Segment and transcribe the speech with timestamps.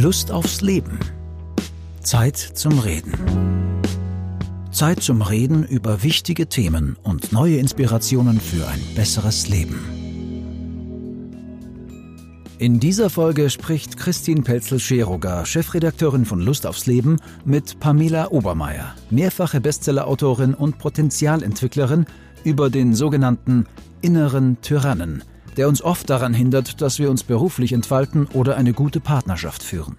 [0.00, 1.00] Lust aufs Leben.
[2.04, 3.10] Zeit zum Reden.
[4.70, 9.80] Zeit zum Reden über wichtige Themen und neue Inspirationen für ein besseres Leben.
[12.58, 19.60] In dieser Folge spricht Christine Pelzel-Scheroga, Chefredakteurin von Lust aufs Leben, mit Pamela Obermeier, mehrfache
[19.60, 22.06] Bestsellerautorin und Potenzialentwicklerin,
[22.44, 23.66] über den sogenannten
[24.00, 25.24] inneren Tyrannen–
[25.58, 29.96] der uns oft daran hindert, dass wir uns beruflich entfalten oder eine gute Partnerschaft führen.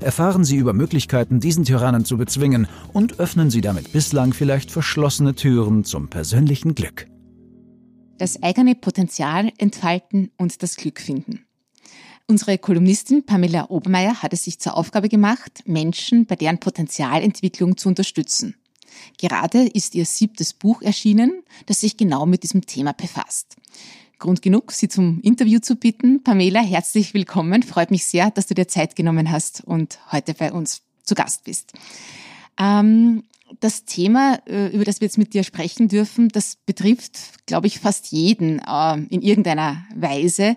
[0.00, 5.34] Erfahren Sie über Möglichkeiten, diesen Tyrannen zu bezwingen und öffnen Sie damit bislang vielleicht verschlossene
[5.34, 7.06] Türen zum persönlichen Glück.
[8.18, 11.46] Das eigene Potenzial entfalten und das Glück finden.
[12.28, 17.88] Unsere Kolumnistin Pamela Obermeier hat es sich zur Aufgabe gemacht, Menschen bei deren Potenzialentwicklung zu
[17.88, 18.54] unterstützen.
[19.18, 23.56] Gerade ist ihr siebtes Buch erschienen, das sich genau mit diesem Thema befasst.
[24.22, 26.22] Grund genug, Sie zum Interview zu bitten.
[26.22, 27.64] Pamela, herzlich willkommen.
[27.64, 31.42] Freut mich sehr, dass du dir Zeit genommen hast und heute bei uns zu Gast
[31.42, 31.72] bist.
[32.56, 33.24] Ähm,
[33.58, 37.80] das Thema, äh, über das wir jetzt mit dir sprechen dürfen, das betrifft, glaube ich,
[37.80, 40.54] fast jeden äh, in irgendeiner Weise.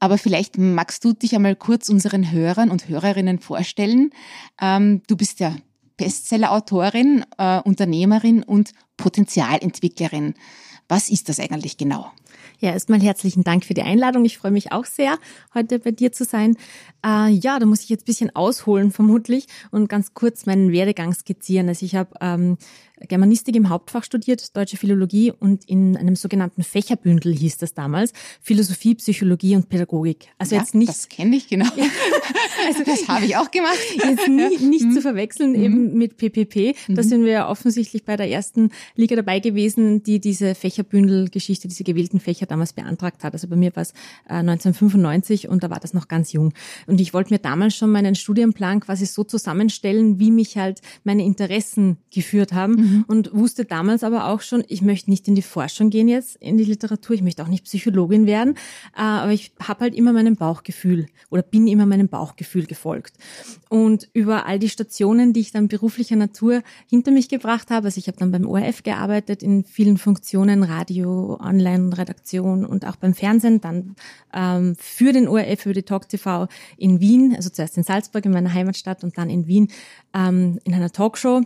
[0.00, 4.10] Aber vielleicht magst du dich einmal kurz unseren Hörern und Hörerinnen vorstellen.
[4.60, 5.54] Ähm, du bist ja
[5.98, 10.34] Bestseller-Autorin, äh, Unternehmerin und Potenzialentwicklerin.
[10.88, 12.10] Was ist das eigentlich genau?
[12.60, 14.24] Ja, erstmal herzlichen Dank für die Einladung.
[14.24, 15.18] Ich freue mich auch sehr,
[15.54, 16.56] heute bei dir zu sein.
[17.04, 21.68] Äh, ja, da muss ich jetzt bisschen ausholen vermutlich und ganz kurz meinen Werdegang skizzieren.
[21.68, 22.56] Also ich habe ähm,
[23.00, 28.94] Germanistik im Hauptfach studiert, deutsche Philologie und in einem sogenannten Fächerbündel hieß das damals, Philosophie,
[28.94, 30.28] Psychologie und Pädagogik.
[30.38, 30.88] Also ja, jetzt nicht.
[30.88, 31.66] Das kenne ich genau.
[32.66, 33.78] also das habe ich auch gemacht.
[33.96, 34.92] Jetzt nicht mhm.
[34.92, 35.62] zu verwechseln mhm.
[35.62, 36.76] eben mit PPP.
[36.88, 37.06] Da mhm.
[37.06, 42.20] sind wir ja offensichtlich bei der ersten Liga dabei gewesen, die diese Fächerbündel-Geschichte, diese gewählten
[42.20, 43.32] Fächer damals beantragt hat.
[43.32, 43.90] Also bei mir war es
[44.28, 46.52] äh, 1995 und da war das noch ganz jung.
[46.86, 51.24] Und ich wollte mir damals schon meinen Studienplan quasi so zusammenstellen, wie mich halt meine
[51.24, 53.04] Interessen geführt haben mhm.
[53.08, 56.56] und wusste damals aber auch schon, ich möchte nicht in die Forschung gehen jetzt, in
[56.56, 58.54] die Literatur, ich möchte auch nicht Psychologin werden,
[58.96, 63.14] äh, aber ich habe halt immer meinem Bauchgefühl oder bin immer meinem Bauchgefühl gefolgt.
[63.68, 67.98] Und über all die Stationen, die ich dann beruflicher Natur hinter mich gebracht habe, also
[67.98, 73.60] ich habe dann beim ORF gearbeitet in vielen Funktionen, Radio, Online-Redaktion und auch beim Fernsehen,
[73.60, 73.96] dann
[74.32, 78.32] ähm, für den ORF, für die Talk TV in Wien, also zuerst in Salzburg in
[78.32, 79.68] meiner Heimatstadt und dann in Wien
[80.14, 81.42] ähm, in einer Talkshow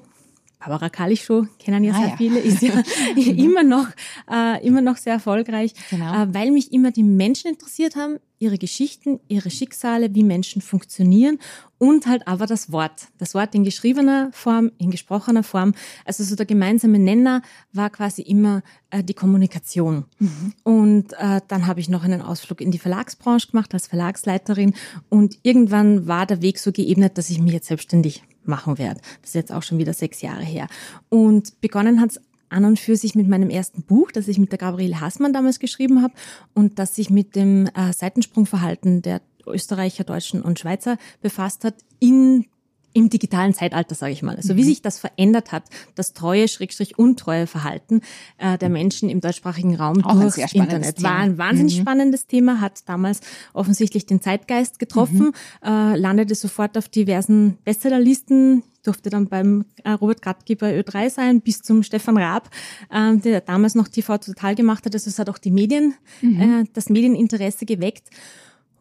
[0.58, 2.16] Barbara Kalich Show kennen ja ah, sehr ja.
[2.16, 2.82] viele, ist ja
[3.16, 3.86] immer noch
[4.30, 6.22] äh, immer noch sehr erfolgreich, genau.
[6.22, 11.38] äh, weil mich immer die Menschen interessiert haben, ihre Geschichten, ihre Schicksale, wie Menschen funktionieren
[11.78, 15.74] und halt aber das Wort, das Wort in geschriebener Form, in gesprochener Form.
[16.04, 17.42] Also so der gemeinsame Nenner
[17.72, 20.04] war quasi immer äh, die Kommunikation.
[20.18, 20.54] Mhm.
[20.62, 24.74] Und äh, dann habe ich noch einen Ausflug in die Verlagsbranche gemacht als Verlagsleiterin
[25.08, 29.00] und irgendwann war der Weg so geebnet, dass ich mich jetzt selbstständig machen werde.
[29.20, 30.68] Das ist jetzt auch schon wieder sechs Jahre her.
[31.08, 34.52] Und begonnen hat es an und für sich mit meinem ersten Buch, das ich mit
[34.52, 36.14] der Gabriele Hassmann damals geschrieben habe
[36.54, 42.46] und das sich mit dem äh, Seitensprungverhalten der Österreicher, Deutschen und Schweizer befasst hat in
[42.92, 44.36] im digitalen Zeitalter, sage ich mal.
[44.36, 44.66] Also wie mhm.
[44.66, 48.00] sich das verändert hat, das treue, schrägstrich untreue Verhalten
[48.38, 50.96] äh, der Menschen im deutschsprachigen Raum Auch durch Internet.
[50.96, 51.08] Thema.
[51.08, 51.82] War ein wahnsinnig mhm.
[51.82, 53.20] spannendes Thema, hat damals
[53.52, 55.32] offensichtlich den Zeitgeist getroffen,
[55.62, 55.68] mhm.
[55.68, 61.40] äh, landete sofort auf diversen Bestsellerlisten, durfte dann beim äh, Robert Gatki bei Ö3 sein,
[61.40, 62.50] bis zum Stefan Raab,
[62.90, 64.94] äh, der damals noch TV total gemacht hat.
[64.94, 66.40] Also es hat auch die Medien, mhm.
[66.40, 68.08] äh, das Medieninteresse geweckt.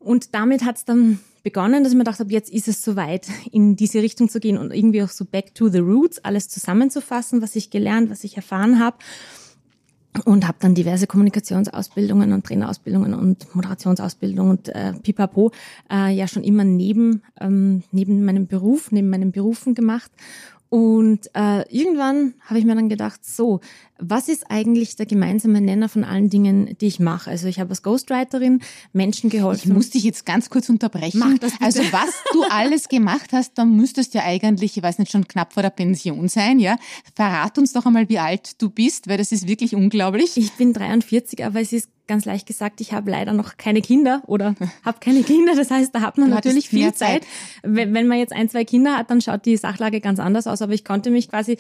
[0.07, 3.27] Und damit hat es dann begonnen, dass ich mir gedacht habe, jetzt ist es soweit,
[3.51, 7.41] in diese Richtung zu gehen und irgendwie auch so back to the roots, alles zusammenzufassen,
[7.41, 8.95] was ich gelernt, was ich erfahren habe.
[10.23, 15.51] Und habe dann diverse Kommunikationsausbildungen und Trainerausbildungen und Moderationsausbildungen und äh, pipapo
[15.91, 20.09] äh, ja schon immer neben, ähm, neben meinem Beruf, neben meinen Berufen gemacht.
[20.69, 23.61] Und äh, irgendwann habe ich mir dann gedacht, so,
[23.99, 27.29] was ist eigentlich der gemeinsame Nenner von allen Dingen, die ich mache?
[27.29, 28.61] Also ich habe als Ghostwriterin
[28.91, 29.69] Menschen geholfen.
[29.69, 31.19] Ich muss dich jetzt ganz kurz unterbrechen.
[31.19, 31.63] Mach das bitte.
[31.63, 35.27] Also was du alles gemacht hast, dann müsstest du ja eigentlich, ich weiß nicht, schon
[35.27, 36.77] knapp vor der Pension sein, ja?
[37.15, 40.35] Verrat uns doch einmal, wie alt du bist, weil das ist wirklich unglaublich.
[40.35, 44.21] Ich bin 43, aber es ist ganz leicht gesagt, ich habe leider noch keine Kinder
[44.27, 44.55] oder
[44.85, 45.55] habe keine Kinder.
[45.55, 47.23] Das heißt, da hat man du natürlich viel Zeit.
[47.23, 47.27] Zeit.
[47.63, 50.61] Wenn, wenn man jetzt ein, zwei Kinder hat, dann schaut die Sachlage ganz anders aus.
[50.61, 51.57] Aber ich konnte mich quasi äh,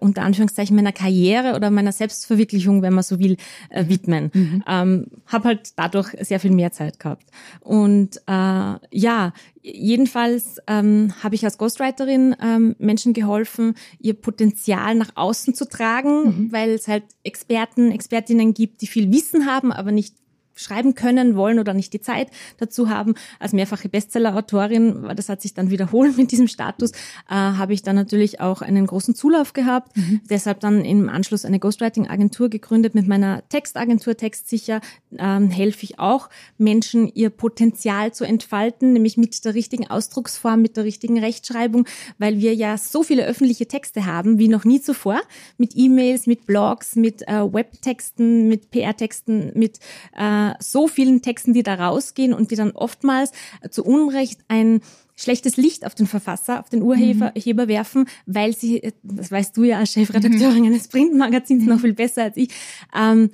[0.00, 3.36] unter Anführungszeichen meiner Karriere oder meiner Selbstverwirklichung, wenn man so will,
[3.70, 4.30] äh, widmen.
[4.32, 4.64] Mhm.
[4.66, 7.26] Ähm, habe halt dadurch sehr viel mehr Zeit gehabt.
[7.60, 9.32] Und äh, ja,
[9.64, 16.24] jedenfalls ähm, habe ich als Ghostwriterin ähm, Menschen geholfen, ihr Potenzial nach außen zu tragen,
[16.24, 16.52] mhm.
[16.52, 20.14] weil es halt Experten, Expertinnen gibt, die viel Wissen haben, aber nicht
[20.54, 22.28] schreiben können, wollen oder nicht die Zeit
[22.58, 23.14] dazu haben.
[23.38, 26.92] Als mehrfache Bestseller-Autorin, das hat sich dann wiederholt mit diesem Status,
[27.28, 29.96] äh, habe ich dann natürlich auch einen großen Zulauf gehabt.
[29.96, 30.20] Mhm.
[30.28, 32.94] Deshalb dann im Anschluss eine Ghostwriting-Agentur gegründet.
[32.94, 34.80] Mit meiner Textagentur Textsicher
[35.18, 36.28] ähm, helfe ich auch
[36.58, 41.86] Menschen, ihr Potenzial zu entfalten, nämlich mit der richtigen Ausdrucksform, mit der richtigen Rechtschreibung,
[42.18, 45.20] weil wir ja so viele öffentliche Texte haben wie noch nie zuvor,
[45.58, 49.78] mit E-Mails, mit Blogs, mit äh, Webtexten, mit PR-Texten, mit
[50.16, 53.32] äh, so vielen Texten, die da rausgehen und die dann oftmals
[53.70, 54.80] zu Unrecht ein
[55.16, 57.68] schlechtes Licht auf den Verfasser, auf den Urheber mhm.
[57.68, 60.66] werfen, weil sie, das weißt du ja als Chefredakteurin mhm.
[60.66, 61.68] eines Printmagazins mhm.
[61.68, 62.48] noch viel besser als ich,
[62.96, 63.30] ähm,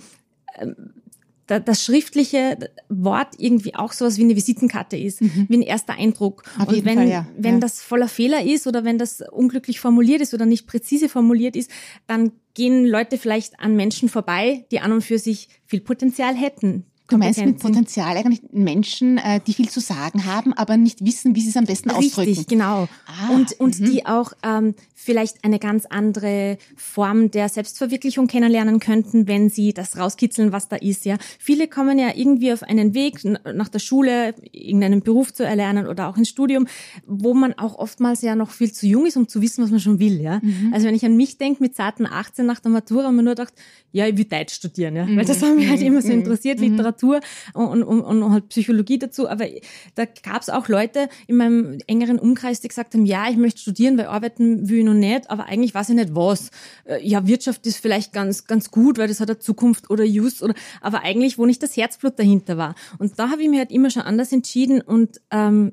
[1.58, 5.46] das schriftliche Wort irgendwie auch sowas wie eine Visitenkarte ist, mhm.
[5.48, 6.44] wie ein erster Eindruck.
[6.58, 7.26] Auf und wenn, Fall, ja.
[7.36, 7.60] wenn ja.
[7.60, 11.70] das voller Fehler ist oder wenn das unglücklich formuliert ist oder nicht präzise formuliert ist,
[12.06, 16.84] dann gehen Leute vielleicht an Menschen vorbei, die an und für sich viel Potenzial hätten,
[17.10, 21.34] Du meinst mit Potenzial eigentlich Menschen, äh, die viel zu sagen haben, aber nicht wissen,
[21.34, 22.28] wie sie es am besten Richtig, ausdrücken.
[22.30, 22.88] Richtig, genau.
[23.06, 23.84] Ah, und und mhm.
[23.84, 29.98] die auch ähm, vielleicht eine ganz andere Form der Selbstverwirklichung kennenlernen könnten, wenn sie das
[29.98, 31.06] rauskitzeln, was da ist.
[31.06, 35.86] Ja, viele kommen ja irgendwie auf einen Weg nach der Schule, irgendeinen Beruf zu erlernen
[35.86, 36.66] oder auch ins Studium,
[37.06, 39.80] wo man auch oftmals ja noch viel zu jung ist, um zu wissen, was man
[39.80, 40.20] schon will.
[40.20, 40.70] Ja, mhm.
[40.74, 43.34] also wenn ich an mich denke mit zarten 18 nach der Matura, haben wir nur
[43.34, 43.54] gedacht,
[43.92, 45.16] ja, ich will Deutsch studieren, ja, mhm.
[45.16, 46.20] weil das hat mich halt immer so mhm.
[46.20, 46.64] interessiert, mhm.
[46.66, 47.20] Literatur Literatur
[47.54, 49.28] und, und, und halt Psychologie dazu.
[49.28, 49.46] Aber
[49.94, 53.60] da gab es auch Leute in meinem engeren Umkreis, die gesagt haben, ja, ich möchte
[53.60, 56.50] studieren, weil arbeiten will ich noch nicht, aber eigentlich weiß ich nicht was.
[56.84, 60.42] Äh, ja, Wirtschaft ist vielleicht ganz, ganz gut, weil das hat eine Zukunft oder Just
[60.42, 62.74] oder, aber eigentlich, wo nicht das Herzblut dahinter war.
[62.98, 65.72] Und da habe ich mich halt immer schon anders entschieden und ähm,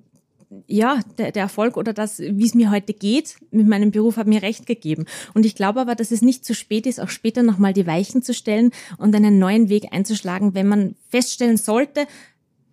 [0.68, 4.28] ja, der, der Erfolg oder das, wie es mir heute geht mit meinem Beruf, hat
[4.28, 5.06] mir recht gegeben.
[5.34, 8.22] Und ich glaube aber, dass es nicht zu spät ist, auch später nochmal die Weichen
[8.24, 12.08] zu stellen und einen neuen Weg einzuschlagen, wenn man feststellen sollte,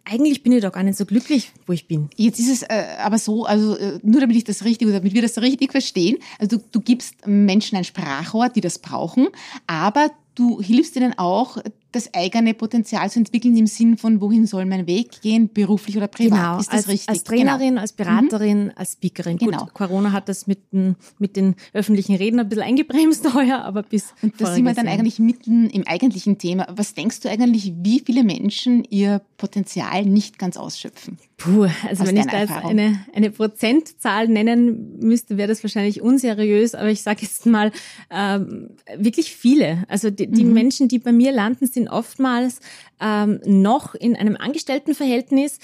[0.04, 2.10] eigentlich bin ich doch gar nicht so glücklich, wo ich bin.
[2.16, 5.14] Jetzt ist es äh, aber so, also äh, nur damit ich das richtig oder damit
[5.14, 9.28] wir das richtig verstehen, also du, du gibst Menschen ein Sprachrohr, die das brauchen,
[9.66, 11.56] aber du hilfst ihnen auch,
[11.94, 16.08] das eigene Potenzial zu entwickeln im Sinn von, wohin soll mein Weg gehen, beruflich oder
[16.08, 16.38] privat.
[16.38, 17.08] Genau, ist das als, richtig?
[17.08, 17.80] Als Trainerin, genau.
[17.80, 18.72] als Beraterin, mhm.
[18.74, 19.36] als Speakerin.
[19.38, 19.60] Genau.
[19.60, 23.82] Gut, Corona hat das mit den, mit den öffentlichen Reden ein bisschen eingebremst heuer, aber
[23.82, 24.14] bis.
[24.22, 26.66] Und da sind wir dann eigentlich mitten im eigentlichen Thema.
[26.74, 31.18] Was denkst du eigentlich, wie viele Menschen ihr Potenzial nicht ganz ausschöpfen?
[31.36, 36.74] Puh, also wenn ich da jetzt eine, eine Prozentzahl nennen müsste, wäre das wahrscheinlich unseriös,
[36.74, 37.72] aber ich sage jetzt mal
[38.10, 39.84] ähm, wirklich viele.
[39.88, 40.52] Also die, die mhm.
[40.52, 42.60] Menschen, die bei mir landen, sind oftmals
[43.00, 45.58] ähm, noch in einem Angestelltenverhältnis,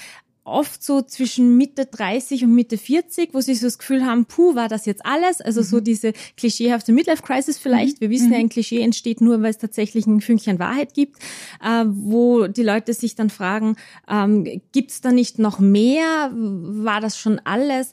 [0.44, 4.54] oft so zwischen Mitte 30 und Mitte 40, wo sie so das Gefühl haben, puh,
[4.54, 5.40] war das jetzt alles?
[5.40, 5.64] Also mhm.
[5.64, 7.96] so diese klischeehafte Midlife-Crisis vielleicht.
[7.96, 8.00] Mhm.
[8.00, 8.32] Wir wissen mhm.
[8.32, 11.19] ja, ein Klischee entsteht nur, weil es tatsächlich ein Fünkchen Wahrheit gibt,
[11.62, 13.76] äh, wo die Leute sich dann fragen,
[14.08, 16.31] ähm, gibt es da nicht noch mehr?
[16.32, 17.93] War das schon alles?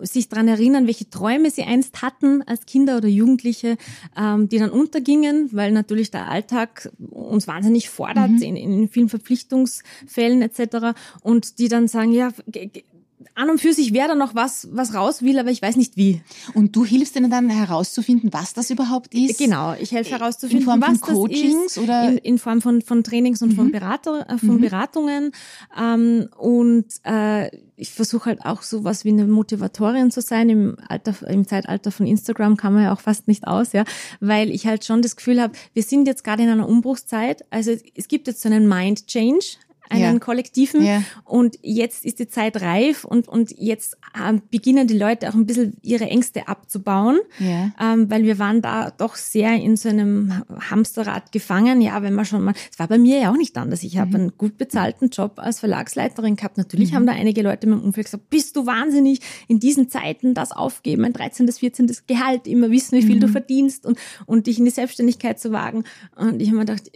[0.00, 3.76] Sich dran erinnern, welche Träume sie einst hatten als Kinder oder Jugendliche,
[4.16, 8.42] ähm, die dann untergingen, weil natürlich der Alltag uns wahnsinnig fordert mhm.
[8.42, 10.98] in, in vielen Verpflichtungsfällen etc.
[11.20, 12.30] Und die dann sagen, ja,
[13.34, 15.96] an und für sich wäre da noch was, was raus will, aber ich weiß nicht
[15.96, 16.20] wie.
[16.54, 19.38] Und du hilfst ihnen dann herauszufinden, was das überhaupt ist?
[19.38, 22.60] Genau, ich helfe herauszufinden, in Form was von Coachings das ist, oder in, in, Form
[22.60, 23.56] von, von Trainings und mhm.
[23.56, 24.60] von, Berater, äh, von mhm.
[24.60, 25.32] Beratungen.
[25.78, 30.50] Ähm, und äh, ich versuche halt auch so was wie eine Motivatorin zu sein.
[30.50, 33.84] Im Alter, im Zeitalter von Instagram kann man ja auch fast nicht aus, ja,
[34.20, 37.44] weil ich halt schon das Gefühl habe, wir sind jetzt gerade in einer Umbruchszeit.
[37.50, 39.56] Also es gibt jetzt so einen Mind Change,
[39.92, 40.18] einen ja.
[40.18, 40.84] kollektiven.
[40.84, 41.02] Ja.
[41.24, 45.46] Und jetzt ist die Zeit reif und, und jetzt äh, beginnen die Leute auch ein
[45.46, 47.72] bisschen ihre Ängste abzubauen, ja.
[47.80, 51.80] ähm, weil wir waren da doch sehr in so einem Hamsterrad gefangen.
[51.80, 53.82] Ja, wenn man schon mal, es war bei mir ja auch nicht anders.
[53.82, 53.98] Ich mhm.
[54.00, 56.58] habe einen gut bezahlten Job als Verlagsleiterin gehabt.
[56.58, 56.96] Natürlich mhm.
[56.96, 60.52] haben da einige Leute in meinem Umfeld gesagt, bist du wahnsinnig in diesen Zeiten das
[60.52, 61.90] aufgeben, ein 13., 14.
[62.06, 63.20] Gehalt, immer wissen, wie viel mhm.
[63.20, 65.84] du verdienst und, und dich in die Selbstständigkeit zu wagen.
[66.16, 66.90] Und ich habe mir gedacht,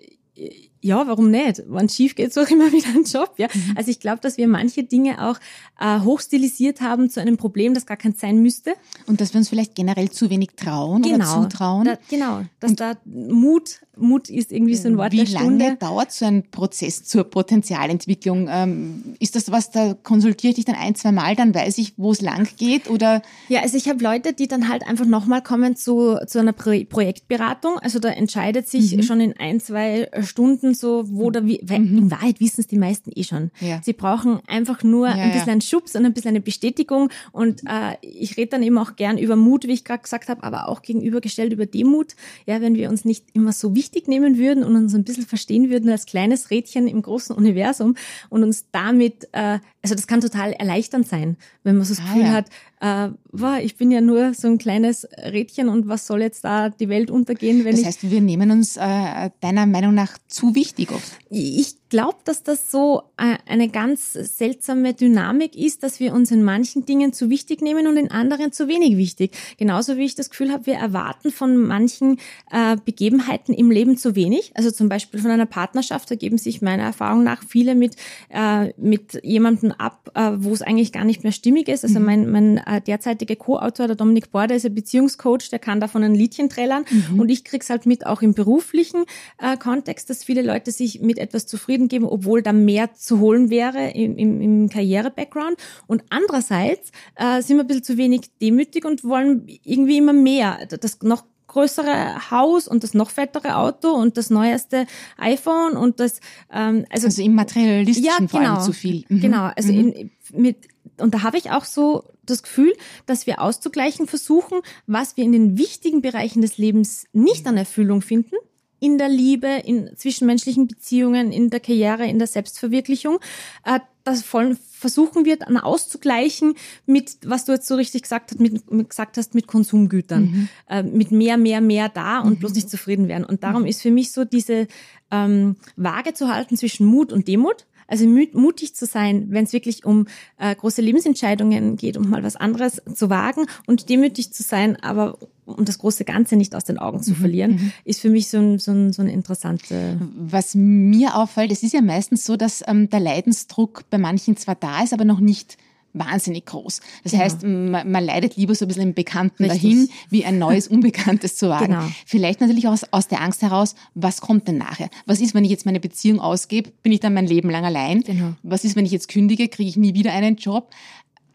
[0.87, 1.62] ja, warum nicht?
[1.66, 3.35] Wenn schief geht, suche ich mal wieder einen Job.
[3.37, 3.49] Ja?
[3.52, 3.75] Mhm.
[3.76, 5.38] Also ich glaube, dass wir manche Dinge auch
[5.81, 8.75] äh, hochstilisiert haben zu einem Problem, das gar kein sein müsste.
[9.07, 11.85] Und dass wir uns vielleicht generell zu wenig trauen genau, oder zutrauen.
[11.85, 15.59] Da, genau, dass Und da Mut, Mut ist irgendwie so ein Wort Wie der Stunde.
[15.59, 18.49] Wie lange dauert so ein Prozess zur Potenzialentwicklung?
[18.50, 21.95] Ähm, ist das was, da konsultiere ich dich dann ein, zwei Mal, dann weiß ich,
[21.97, 22.91] wo es lang geht?
[22.91, 23.23] Oder?
[23.49, 26.76] Ja, also ich habe Leute, die dann halt einfach nochmal kommen zu, zu einer Pro
[26.88, 27.79] Projektberatung.
[27.79, 29.03] Also da entscheidet sich mhm.
[29.03, 31.99] schon in ein, zwei Stunden und so, wo da, wie, weil mhm.
[31.99, 33.50] in Wahrheit wissen es die meisten eh schon.
[33.61, 33.81] Ja.
[33.83, 35.53] Sie brauchen einfach nur ja, ein bisschen ja.
[35.53, 39.19] einen Schubs und ein bisschen eine Bestätigung und äh, ich rede dann eben auch gern
[39.19, 42.15] über Mut, wie ich gerade gesagt habe, aber auch gegenübergestellt über Demut.
[42.47, 45.71] Ja, wenn wir uns nicht immer so wichtig nehmen würden und uns ein bisschen verstehen
[45.71, 47.97] würden als kleines Rädchen im großen Universum
[48.28, 52.09] und uns damit, äh, also das kann total erleichternd sein, wenn man so das ah,
[52.09, 52.47] Gefühl hat,
[52.80, 56.68] äh, wow, ich bin ja nur so ein kleines Rädchen und was soll jetzt da
[56.68, 57.87] die Welt untergehen, wenn das ich.
[57.87, 61.12] Das heißt, wir nehmen uns äh, deiner Meinung nach zu wichtig oft.
[61.30, 66.42] Ich glaube, dass das so äh, eine ganz seltsame Dynamik ist, dass wir uns in
[66.42, 69.33] manchen Dingen zu wichtig nehmen und in anderen zu wenig wichtig.
[69.56, 72.18] Genauso wie ich das Gefühl habe, wir erwarten von manchen
[72.50, 74.52] äh, Begebenheiten im Leben zu wenig.
[74.54, 77.97] Also zum Beispiel von einer Partnerschaft, da geben sich meiner Erfahrung nach viele mit,
[78.30, 81.85] äh, mit jemandem ab, äh, wo es eigentlich gar nicht mehr stimmig ist.
[81.85, 82.06] Also mhm.
[82.06, 86.14] mein, mein äh, derzeitiger Co-Autor, der Dominik Border, ist ein Beziehungscoach, der kann davon ein
[86.14, 86.85] Liedchen trällern.
[86.90, 87.20] Mhm.
[87.20, 89.04] Und ich krieg's halt mit, auch im beruflichen
[89.38, 93.50] äh, Kontext, dass viele Leute sich mit etwas zufrieden geben, obwohl da mehr zu holen
[93.50, 95.56] wäre im, im, im Karriere-Background.
[95.87, 100.58] Und andererseits äh, sind wir ein bisschen zu wenig demütig und wollen irgendwie immer mehr.
[100.66, 106.20] Das noch größere Haus und das noch fettere Auto und das neueste iPhone und das
[106.52, 108.64] ähm, also, also im materialistischen ja, genau, vor allem genau.
[108.64, 109.04] zu viel.
[109.08, 109.20] Mhm.
[109.20, 109.92] Genau, also mhm.
[109.92, 110.68] in, mit
[110.99, 112.73] und da habe ich auch so das Gefühl,
[113.07, 118.03] dass wir auszugleichen versuchen, was wir in den wichtigen Bereichen des Lebens nicht an Erfüllung
[118.03, 118.37] finden,
[118.79, 123.19] in der Liebe, in zwischenmenschlichen Beziehungen, in der Karriere, in der Selbstverwirklichung,
[123.65, 128.41] äh, das voll versuchen wird, dann auszugleichen mit, was du jetzt so richtig gesagt hast,
[128.41, 130.49] mit, mit gesagt hast, mit Konsumgütern, mhm.
[130.69, 132.38] äh, mit mehr, mehr, mehr da und mhm.
[132.38, 133.25] bloß nicht zufrieden werden.
[133.25, 133.69] Und darum mhm.
[133.69, 134.69] ist für mich so diese
[135.11, 137.67] ähm, Waage zu halten zwischen Mut und Demut.
[137.88, 140.07] Also mutig zu sein, wenn es wirklich um
[140.38, 145.19] äh, große Lebensentscheidungen geht, um mal was anderes zu wagen und demütig zu sein, aber
[145.45, 147.73] um das große Ganze nicht aus den Augen zu mhm, verlieren, mhm.
[147.85, 149.99] ist für mich so ein, so ein, so ein interessante.
[150.16, 154.57] Was mir auffällt, es ist ja meistens so, dass ähm, der Leidensdruck bei manchen zwar
[154.57, 155.57] da ist, aber noch nicht
[155.99, 156.81] wahnsinnig groß.
[157.03, 157.25] Das genau.
[157.25, 159.62] heißt, man, man, leidet lieber so ein bisschen im Bekannten Richtig.
[159.62, 161.67] dahin, wie ein neues Unbekanntes zu wagen.
[161.67, 161.88] Genau.
[162.05, 164.88] Vielleicht natürlich auch aus der Angst heraus, was kommt denn nachher?
[165.07, 166.71] Was ist, wenn ich jetzt meine Beziehung ausgebe?
[166.83, 168.03] Bin ich dann mein Leben lang allein?
[168.03, 168.35] Genau.
[168.43, 169.49] Was ist, wenn ich jetzt kündige?
[169.49, 170.71] Kriege ich nie wieder einen Job?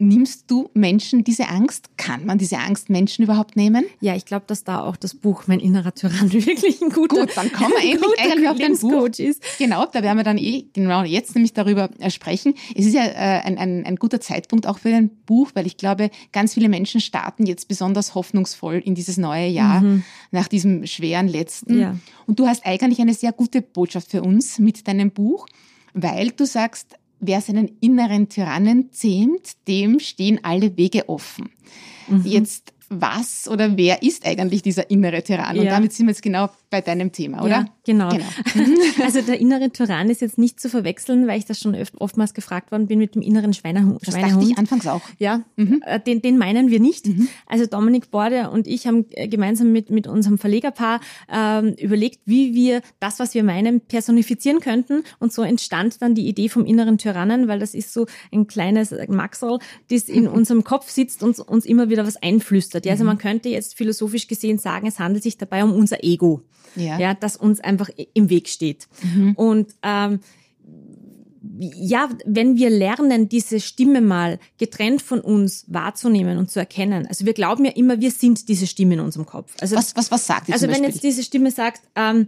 [0.02, 1.90] Nimmst du Menschen diese Angst?
[1.96, 3.86] Kann man diese Angst Menschen überhaupt nehmen?
[4.00, 7.38] Ja, ich glaube, dass da auch das Buch Mein innerer Tyrann wirklich ein guter Gut,
[7.38, 9.08] dann kommen wir endlich eigentlich auf den Buch.
[9.18, 9.44] Ist.
[9.60, 12.56] Genau, da werden wir dann eh genau jetzt nämlich darüber äh, sprechen.
[12.76, 15.78] Es ist ja äh, ein, ein, ein guter Zeitpunkt auch für ein Buch, weil ich
[15.78, 20.04] glaube, ganz viele Menschen starten jetzt besonders hoffnungsvoll in dieses neue Jahr mhm.
[20.32, 21.80] nach diesem schweren letzten.
[21.80, 21.96] Ja.
[22.26, 25.46] Und du hast eigentlich eine sehr gute Botschaft für uns mit deinem Buch,
[25.94, 31.52] weil du sagst, Wer seinen inneren Tyrannen zähmt, dem stehen alle Wege offen.
[32.08, 32.26] Mhm.
[32.26, 35.58] Jetzt was oder wer ist eigentlich dieser innere Tyrann?
[35.58, 37.50] Und damit sind wir jetzt genau bei deinem Thema, oder?
[37.50, 38.10] Ja, genau.
[38.10, 38.26] genau.
[39.04, 42.72] Also der innere Tyrann ist jetzt nicht zu verwechseln, weil ich das schon oftmals gefragt
[42.72, 44.00] worden bin mit dem inneren Schweinehund.
[44.06, 45.02] Das dachte ich anfangs auch.
[45.20, 45.82] Ja, mhm.
[45.86, 47.08] Äh, den, den meinen wir nicht.
[47.08, 47.30] Mhm.
[47.48, 51.00] Also Dominik Borde und ich haben äh, gemeinsam mit, mit unserem Verlegerpaar
[51.32, 55.04] ähm, überlegt, wie wir das, was wir meinen, personifizieren könnten.
[55.20, 58.94] Und so entstand dann die Idee vom inneren Tyrannen, weil das ist so ein kleines
[59.08, 62.88] Maxel, das in unserem Kopf sitzt und uns immer wieder was einflüstert wird.
[62.88, 63.22] Ja, also man mhm.
[63.22, 66.42] könnte jetzt philosophisch gesehen sagen, es handelt sich dabei um unser Ego,
[66.76, 68.88] ja, ja das uns einfach im Weg steht.
[69.04, 69.34] Mhm.
[69.36, 70.20] Und ähm,
[71.60, 77.08] ja, wenn wir lernen, diese Stimme mal getrennt von uns wahrzunehmen und zu erkennen.
[77.08, 79.56] Also wir glauben ja immer, wir sind diese Stimme in unserem Kopf.
[79.60, 82.28] Also was was was sagt die Also wenn jetzt diese Stimme sagt, ähm,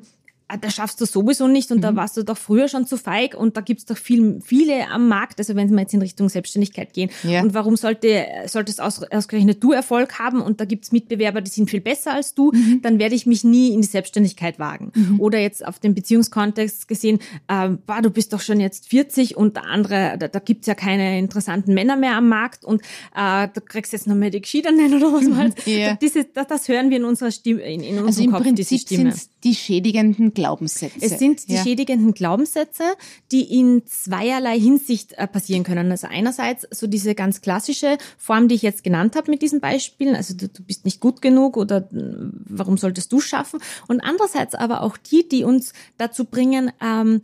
[0.62, 1.82] das schaffst du sowieso nicht und mhm.
[1.82, 5.08] da warst du doch früher schon zu feig und da gibt's doch viel, viele am
[5.08, 7.10] Markt, also wenn wir jetzt in Richtung Selbstständigkeit gehen.
[7.24, 7.42] Ja.
[7.42, 11.50] Und warum sollte, sollte es aus, ausgerechnet du Erfolg haben und da gibt's Mitbewerber, die
[11.50, 12.82] sind viel besser als du, mhm.
[12.82, 14.92] dann werde ich mich nie in die Selbstständigkeit wagen.
[14.94, 15.20] Mhm.
[15.20, 19.56] Oder jetzt auf den Beziehungskontext gesehen, äh, bah, du bist doch schon jetzt 40 und
[19.56, 22.82] der andere, da, da gibt's ja keine interessanten Männer mehr am Markt und
[23.16, 25.96] äh, du kriegst jetzt noch mehr die Geschiedenen oder was man ja.
[25.96, 28.82] Das, das hören wir in unserer Stimme, in, in unserem also im Kopf, Prinzip diese
[28.82, 29.14] Stimme.
[29.44, 30.98] Die schädigenden Glaubenssätze.
[31.02, 31.64] Es sind die ja.
[31.64, 32.84] schädigenden Glaubenssätze,
[33.32, 35.92] die in zweierlei Hinsicht äh, passieren können.
[35.92, 40.16] Also einerseits so diese ganz klassische Form, die ich jetzt genannt habe mit diesen Beispielen,
[40.16, 43.60] also du, du bist nicht gut genug oder äh, warum solltest du schaffen?
[43.88, 47.22] Und andererseits aber auch die, die uns dazu bringen, ähm,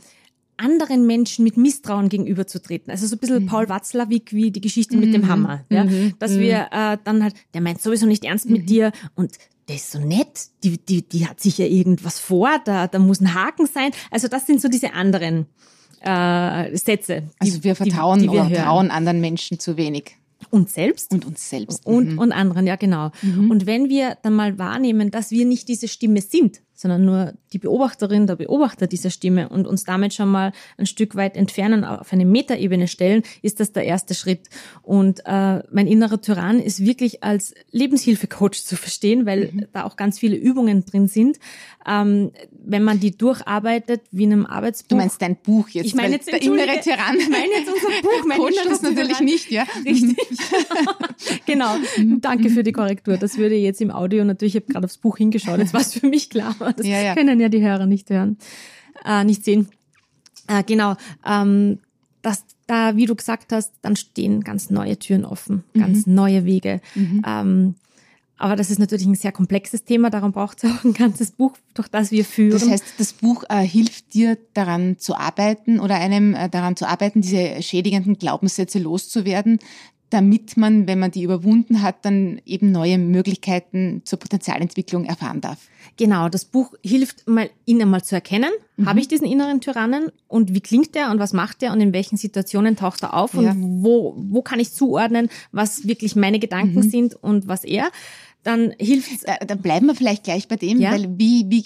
[0.59, 2.91] anderen Menschen mit Misstrauen gegenüberzutreten.
[2.91, 3.47] Also so ein bisschen mhm.
[3.47, 5.01] Paul Watzlawick wie die Geschichte mhm.
[5.01, 5.27] mit dem mhm.
[5.29, 5.65] Hammer.
[5.69, 5.85] Ja?
[5.85, 6.15] Mhm.
[6.19, 6.39] Dass mhm.
[6.39, 8.67] wir äh, dann halt, der meint sowieso nicht ernst mit mhm.
[8.67, 9.31] dir und
[9.69, 13.33] der ist so nett, die, die, die hat sicher irgendwas vor, da, da muss ein
[13.33, 13.91] Haken sein.
[14.09, 15.45] Also das sind so diese anderen
[16.01, 17.21] äh, Sätze.
[17.21, 20.15] Die, also wir vertrauen die, die wir oder trauen anderen Menschen zu wenig.
[20.49, 21.13] Uns selbst.
[21.13, 21.85] Und uns selbst.
[21.85, 22.19] Und, mhm.
[22.19, 23.11] und anderen, ja genau.
[23.21, 23.51] Mhm.
[23.51, 27.57] Und wenn wir dann mal wahrnehmen, dass wir nicht diese Stimme sind, sondern nur die
[27.57, 32.13] Beobachterin, der Beobachter dieser Stimme und uns damit schon mal ein Stück weit entfernen, auf
[32.13, 34.48] eine Metaebene stellen, ist das der erste Schritt.
[34.81, 39.65] Und äh, mein innerer Tyrann ist wirklich als Lebenshilfecoach zu verstehen, weil mhm.
[39.74, 41.38] da auch ganz viele Übungen drin sind.
[41.86, 44.89] Ähm, wenn man die durcharbeitet, wie in einem Arbeitsbuch.
[44.89, 45.86] Du meinst dein Buch jetzt?
[45.86, 47.17] Ich meine jetzt der innere Tyrann.
[47.19, 48.24] Ich meine jetzt unser Buch.
[48.25, 49.25] Mein Coach das natürlich Tyrann.
[49.25, 49.65] nicht, ja.
[49.86, 50.17] Richtig.
[51.45, 51.75] genau.
[52.21, 53.17] Danke für die Korrektur.
[53.17, 55.93] Das würde jetzt im Audio natürlich, ich habe gerade aufs Buch hingeschaut, jetzt war es
[55.93, 57.15] für mich klar, aber das ja, ja.
[57.15, 58.38] können ja die Hörer nicht hören,
[59.05, 59.69] äh, nicht sehen.
[60.47, 60.95] Äh, genau.
[61.25, 61.79] Ähm,
[62.21, 66.15] dass da, wie du gesagt hast, dann stehen ganz neue Türen offen, ganz mhm.
[66.15, 66.81] neue Wege.
[66.95, 67.23] Mhm.
[67.25, 67.75] Ähm,
[68.38, 71.53] aber das ist natürlich ein sehr komplexes Thema, darum braucht es auch ein ganzes Buch,
[71.73, 72.51] durch das wir führen.
[72.51, 76.88] Das heißt, das Buch äh, hilft dir daran zu arbeiten oder einem äh, daran zu
[76.88, 79.59] arbeiten, diese schädigenden Glaubenssätze loszuwerden,
[80.10, 85.60] damit man, wenn man die überwunden hat, dann eben neue Möglichkeiten zur Potenzialentwicklung erfahren darf.
[85.98, 88.50] Genau, das Buch hilft mal, ihn einmal zu erkennen.
[88.78, 88.88] Mhm.
[88.88, 91.94] Habe ich diesen inneren Tyrannen und wie klingt der und was macht er und in
[91.94, 93.51] welchen Situationen taucht er auf ja.
[93.51, 96.89] und wo, wo kann ich zuordnen, was wirklich meine Gedanken mhm.
[96.89, 97.92] sind und was er
[98.44, 100.92] dann hilft da, da bleiben wir vielleicht gleich bei dem, ja?
[100.92, 101.66] weil wie, wie,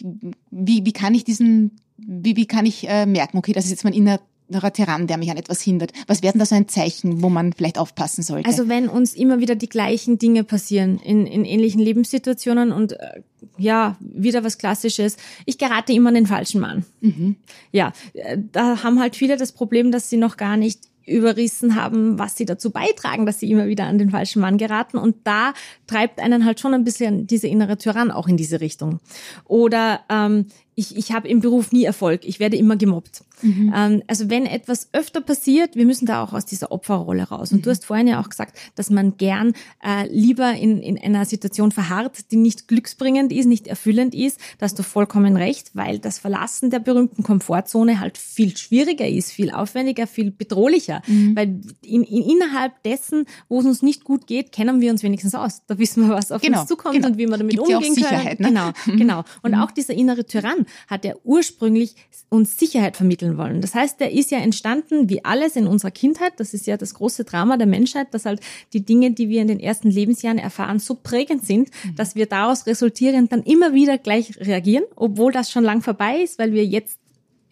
[0.50, 3.84] wie, wie kann ich diesen, wie, wie kann ich äh, merken, okay, das ist jetzt
[3.84, 4.20] mein innerer
[4.62, 5.91] Tyrann, der mich an etwas hindert.
[6.07, 8.48] Was wäre denn da so ein Zeichen, wo man vielleicht aufpassen sollte?
[8.48, 13.22] Also wenn uns immer wieder die gleichen Dinge passieren in, in ähnlichen Lebenssituationen und äh,
[13.57, 15.17] ja, wieder was Klassisches.
[15.45, 16.86] Ich gerate immer an den falschen Mann.
[17.01, 17.36] Mhm.
[17.72, 22.17] Ja, äh, da haben halt viele das Problem, dass sie noch gar nicht überrissen haben,
[22.17, 24.98] was sie dazu beitragen, dass sie immer wieder an den falschen Mann geraten.
[24.98, 25.53] Und da
[25.88, 29.00] treibt einen halt schon ein bisschen diese innere Tyrann auch in diese Richtung.
[29.45, 33.24] Oder ähm, ich, ich habe im Beruf nie Erfolg, ich werde immer gemobbt.
[33.44, 33.74] Mhm.
[33.76, 37.52] Ähm, also wenn etwas öfter passiert, wir müssen da auch aus dieser Opferrolle raus.
[37.52, 37.62] Und mhm.
[37.64, 41.72] du hast vorhin ja auch gesagt, dass man gern äh, lieber in, in einer Situation
[41.72, 44.40] verharrt, die nicht glücksbringend ist, nicht erfüllend ist.
[44.58, 49.32] Da hast du vollkommen recht, weil das Verlassen der berühmten Komfortzone halt viel schwieriger ist,
[49.32, 51.02] viel aufwendiger, viel bedrohlicher.
[51.08, 51.36] Mhm.
[51.36, 55.36] Weil in, in, innerhalb dessen, wo es uns nicht gut geht, kennen wir uns wenigstens
[55.36, 55.66] aus.
[55.68, 57.08] Da wissen wir, was auf genau, uns zukommt genau.
[57.10, 58.38] und wie wir damit Gibt umgehen ja können.
[58.40, 58.48] Ne?
[58.48, 59.24] Genau, genau.
[59.42, 59.60] Und mhm.
[59.60, 61.96] auch dieser innere Tyrann hat er ursprünglich
[62.30, 63.62] uns Sicherheit vermitteln wollen.
[63.62, 66.34] Das heißt, der ist ja entstanden wie alles in unserer Kindheit.
[66.38, 68.42] Das ist ja das große Drama der Menschheit, dass halt
[68.74, 71.96] die Dinge, die wir in den ersten Lebensjahren erfahren, so prägend sind, mhm.
[71.96, 76.40] dass wir daraus resultierend dann immer wieder gleich reagieren, obwohl das schon lang vorbei ist,
[76.40, 77.00] weil wir jetzt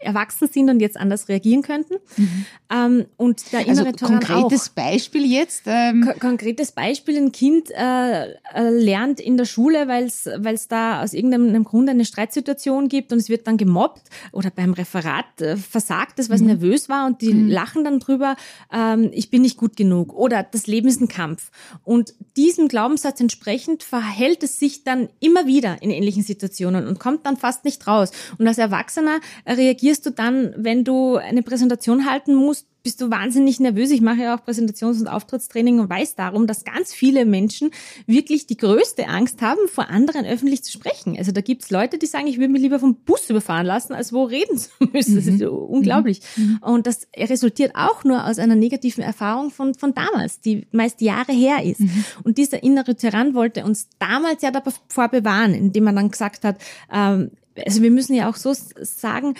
[0.02, 1.96] erwachsen sind und jetzt anders reagieren könnten.
[2.18, 2.46] Mhm.
[2.72, 4.74] Ähm, und der innere also, konkretes auch.
[4.74, 5.64] Beispiel jetzt?
[5.66, 11.04] Ähm Ko konkretes Beispiel, ein Kind äh, äh, lernt in der Schule, weil es da
[11.04, 15.58] aus irgendeinem Grund eine Streitsituation gibt und es wird dann gemobbt oder beim Referat äh,
[15.58, 16.48] versagt es, weil es mhm.
[16.48, 17.50] nervös war und die mhm.
[17.50, 18.36] lachen dann drüber,
[18.74, 21.52] ähm, ich bin nicht gut genug oder das Leben ist ein Kampf.
[21.84, 27.26] Und diesem Glaubenssatz entsprechend verhält es sich dann immer wieder in ähnlichen Situationen und kommt
[27.26, 28.12] dann fast nicht raus.
[28.38, 32.68] Und als Erwachsener reagiert reagierst du dann, wenn du eine Präsentation halten musst?
[32.84, 33.92] Bist du wahnsinnig nervös?
[33.92, 37.70] Ich mache ja auch Präsentations- und Auftrittstraining und weiß darum, dass ganz viele Menschen
[38.08, 41.16] wirklich die größte Angst haben, vor anderen öffentlich zu sprechen.
[41.16, 44.14] Also da gibt's Leute, die sagen, ich würde mich lieber vom Bus überfahren lassen, als
[44.14, 45.16] wo reden zu müssen.
[45.16, 45.50] Das ist mhm.
[45.50, 46.22] unglaublich.
[46.38, 46.58] Mhm.
[46.62, 51.34] Und das resultiert auch nur aus einer negativen Erfahrung von, von damals, die meist Jahre
[51.34, 51.82] her ist.
[51.82, 52.04] Mhm.
[52.24, 56.58] Und dieser innere Tyrann wollte uns damals ja davor bewahren, indem man dann gesagt hat,
[56.92, 57.30] ähm,
[57.66, 59.36] also wir müssen ja auch so sagen,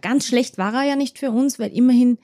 [0.00, 2.18] ganz schlecht war er ja nicht für uns, weil immerhin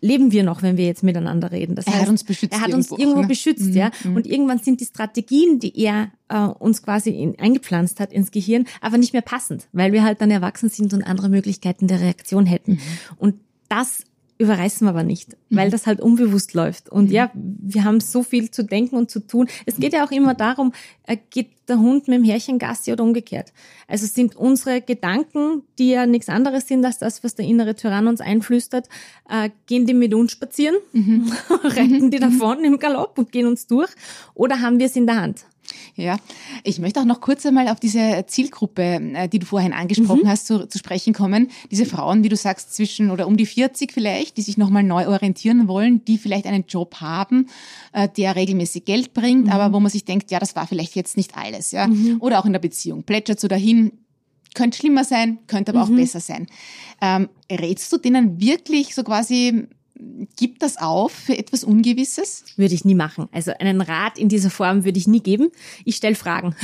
[0.00, 1.74] leben wir noch, wenn wir jetzt miteinander reden.
[1.74, 2.52] Das er heißt, hat uns beschützt.
[2.52, 3.26] Er hat uns irgendwo, irgendwo ne?
[3.26, 3.76] beschützt, mhm.
[3.76, 3.90] ja.
[4.04, 4.16] Mhm.
[4.16, 8.66] Und irgendwann sind die Strategien, die er äh, uns quasi in, eingepflanzt hat ins Gehirn,
[8.80, 12.46] aber nicht mehr passend, weil wir halt dann erwachsen sind und andere Möglichkeiten der Reaktion
[12.46, 12.72] hätten.
[12.72, 12.80] Mhm.
[13.18, 13.34] Und
[13.68, 14.04] das
[14.38, 15.72] überreißen wir aber nicht, weil mhm.
[15.72, 16.88] das halt unbewusst läuft.
[16.88, 17.12] Und mhm.
[17.12, 19.48] ja, wir haben so viel zu denken und zu tun.
[19.66, 20.72] Es geht ja auch immer darum,
[21.04, 23.52] äh, geht der Hund mit dem Härchen Gassi oder umgekehrt.
[23.88, 27.74] Also es sind unsere Gedanken, die ja nichts anderes sind als das, was der innere
[27.74, 28.88] Tyrann uns einflüstert,
[29.28, 31.32] äh, gehen die mit uns spazieren, mhm.
[31.64, 33.90] reiten die davon im Galopp und gehen uns durch
[34.34, 35.44] oder haben wir es in der Hand?
[35.94, 36.16] Ja,
[36.64, 40.28] ich möchte auch noch kurz einmal auf diese Zielgruppe, äh, die du vorhin angesprochen mhm.
[40.28, 41.48] hast, zu, zu, sprechen kommen.
[41.70, 45.08] Diese Frauen, wie du sagst, zwischen oder um die 40 vielleicht, die sich nochmal neu
[45.08, 47.48] orientieren wollen, die vielleicht einen Job haben,
[47.92, 49.52] äh, der regelmäßig Geld bringt, mhm.
[49.52, 51.86] aber wo man sich denkt, ja, das war vielleicht jetzt nicht alles, ja.
[51.86, 52.16] Mhm.
[52.20, 53.02] Oder auch in der Beziehung.
[53.02, 53.92] Plätschert so dahin,
[54.54, 55.96] könnte schlimmer sein, könnte aber auch mhm.
[55.96, 56.46] besser sein.
[57.00, 59.68] Ähm, rätst du denen wirklich so quasi
[60.36, 62.44] gibt das auf für etwas Ungewisses?
[62.56, 63.28] Würde ich nie machen.
[63.32, 65.50] Also einen Rat in dieser Form würde ich nie geben.
[65.84, 66.54] Ich stelle Fragen.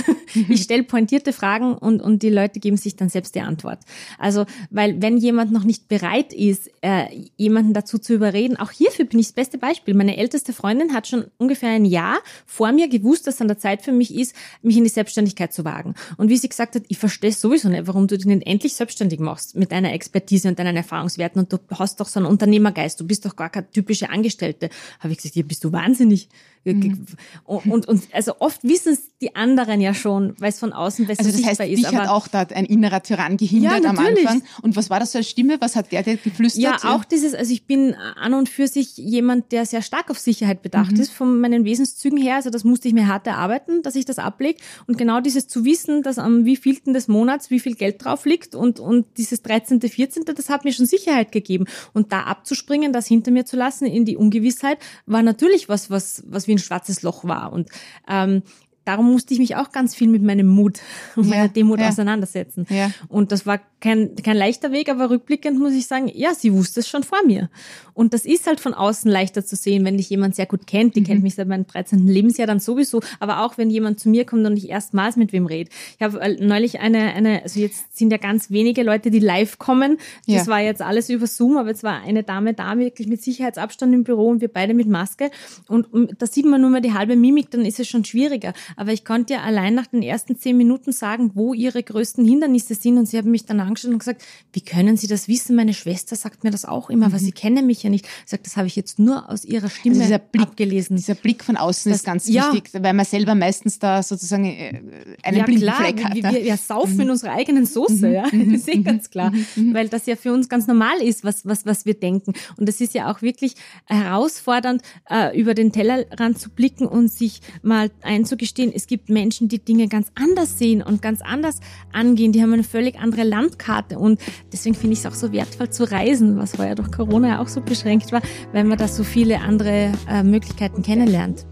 [0.48, 3.80] ich stelle pointierte Fragen und, und die Leute geben sich dann selbst die Antwort.
[4.18, 9.04] Also, weil wenn jemand noch nicht bereit ist, äh, jemanden dazu zu überreden, auch hierfür
[9.04, 9.94] bin ich das beste Beispiel.
[9.94, 13.82] Meine älteste Freundin hat schon ungefähr ein Jahr vor mir gewusst, dass an der Zeit
[13.82, 15.94] für mich ist, mich in die Selbstständigkeit zu wagen.
[16.16, 19.18] Und wie sie gesagt hat, ich verstehe sowieso nicht, warum du dich nicht endlich selbstständig
[19.18, 23.06] machst mit deiner Expertise und deinen Erfahrungswerten und du hast doch so einen Unternehmergeist, du
[23.06, 24.70] bist doch gar keine typische Angestellte.
[25.00, 26.28] Habe ich gesagt, ja, bist du wahnsinnig.
[26.64, 27.06] Mhm.
[27.44, 31.06] Und, und, und, also oft wissen es die anderen ja schon, weil es von außen
[31.06, 31.90] besser also das sichtbar heißt, ist.
[31.90, 34.42] Dich hat auch da ein innerer Tyrann gehindert ja, am Anfang.
[34.62, 35.60] Und was war das für eine Stimme?
[35.60, 36.62] Was hat der dir geflüstert?
[36.62, 40.18] Ja, auch dieses, also ich bin an und für sich jemand, der sehr stark auf
[40.18, 41.00] Sicherheit bedacht mhm.
[41.00, 42.36] ist, von meinen Wesenszügen her.
[42.36, 44.58] Also das musste ich mir hart erarbeiten, dass ich das ablege.
[44.86, 48.54] Und genau dieses zu wissen, dass am wievielten des Monats wie viel Geld drauf liegt
[48.54, 51.66] und, und dieses 13., 14., das hat mir schon Sicherheit gegeben.
[51.92, 56.22] Und da abzuspringen, das hinter mir zu lassen in die Ungewissheit, war natürlich was, was,
[56.26, 57.52] was wie ein schwarzes Loch war.
[57.52, 57.68] Und
[58.08, 58.42] ähm,
[58.84, 60.80] darum musste ich mich auch ganz viel mit meinem Mut
[61.16, 61.88] und meiner Demut ja.
[61.88, 62.66] auseinandersetzen.
[62.68, 62.90] Ja.
[63.08, 66.80] Und das war kein, kein leichter Weg, aber rückblickend muss ich sagen, ja, sie wusste
[66.80, 67.50] es schon vor mir.
[67.92, 70.96] Und das ist halt von außen leichter zu sehen, wenn dich jemand sehr gut kennt.
[70.96, 71.04] Die mhm.
[71.04, 72.08] kennt mich seit meinem 13.
[72.08, 75.44] Lebensjahr dann sowieso, aber auch wenn jemand zu mir kommt und ich erstmals mit wem
[75.44, 75.70] rede.
[75.98, 79.58] Ich habe äh, neulich eine, eine, also jetzt sind ja ganz wenige Leute, die live
[79.58, 79.98] kommen.
[80.26, 80.46] Das ja.
[80.46, 84.02] war jetzt alles über Zoom, aber es war eine Dame da, wirklich mit Sicherheitsabstand im
[84.02, 85.30] Büro und wir beide mit Maske.
[85.68, 88.54] Und da sieht man nur mal die halbe Mimik, dann ist es schon schwieriger.
[88.76, 92.74] Aber ich konnte ja allein nach den ersten zehn Minuten sagen, wo ihre größten Hindernisse
[92.74, 95.56] sind und sie haben mich dann angeschaut und gesagt, wie können Sie das wissen?
[95.56, 97.12] Meine Schwester sagt mir das auch immer, mhm.
[97.12, 98.06] weil sie kennen mich ja nicht.
[98.24, 100.96] Ich sage, das habe ich jetzt nur aus ihrer Stimme also dieser Blick, abgelesen.
[100.96, 102.52] Dieser Blick von außen das, ist ganz ja.
[102.52, 104.82] wichtig, weil man selber meistens da sozusagen äh,
[105.22, 106.14] einen ja, blinden klar, Fleck hat.
[106.14, 107.00] Wir, wir, wir saufen mhm.
[107.00, 108.12] in unserer eigenen Soße, mhm.
[108.12, 108.24] ja.
[108.32, 109.30] Das ist eh ganz klar.
[109.30, 109.46] Mhm.
[109.56, 109.74] Mhm.
[109.74, 112.34] Weil das ja für uns ganz normal ist, was, was, was wir denken.
[112.56, 113.54] Und es ist ja auch wirklich
[113.86, 119.58] herausfordernd, äh, über den Tellerrand zu blicken und sich mal einzugestehen, es gibt Menschen, die
[119.58, 121.60] Dinge ganz anders sehen und ganz anders
[121.92, 122.32] angehen.
[122.32, 123.63] Die haben eine völlig andere Landkarte
[123.96, 124.20] und
[124.52, 127.48] deswegen finde ich es auch so wertvoll zu reisen, was vorher durch Corona ja auch
[127.48, 128.22] so beschränkt war,
[128.52, 131.46] weil man da so viele andere äh, Möglichkeiten kennenlernt.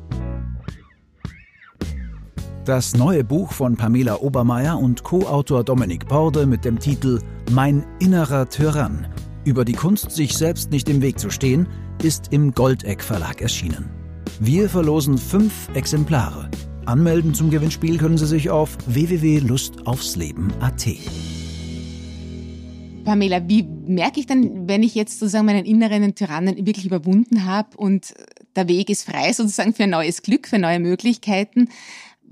[2.65, 7.19] Das neue Buch von Pamela Obermeier und Co-Autor Dominik Borde mit dem Titel
[7.51, 9.09] Mein innerer Tyrann
[9.45, 11.67] über die Kunst, sich selbst nicht im Weg zu stehen,
[12.03, 13.91] ist im Goldeck Verlag erschienen.
[14.39, 16.49] Wir verlosen fünf Exemplare.
[16.87, 20.87] Anmelden zum Gewinnspiel können Sie sich auf www.lustaufsleben.at.
[23.05, 27.77] Pamela, wie merke ich denn, wenn ich jetzt sozusagen meinen inneren Tyrannen wirklich überwunden habe
[27.77, 28.15] und
[28.55, 31.69] der Weg ist frei sozusagen für neues Glück, für neue Möglichkeiten?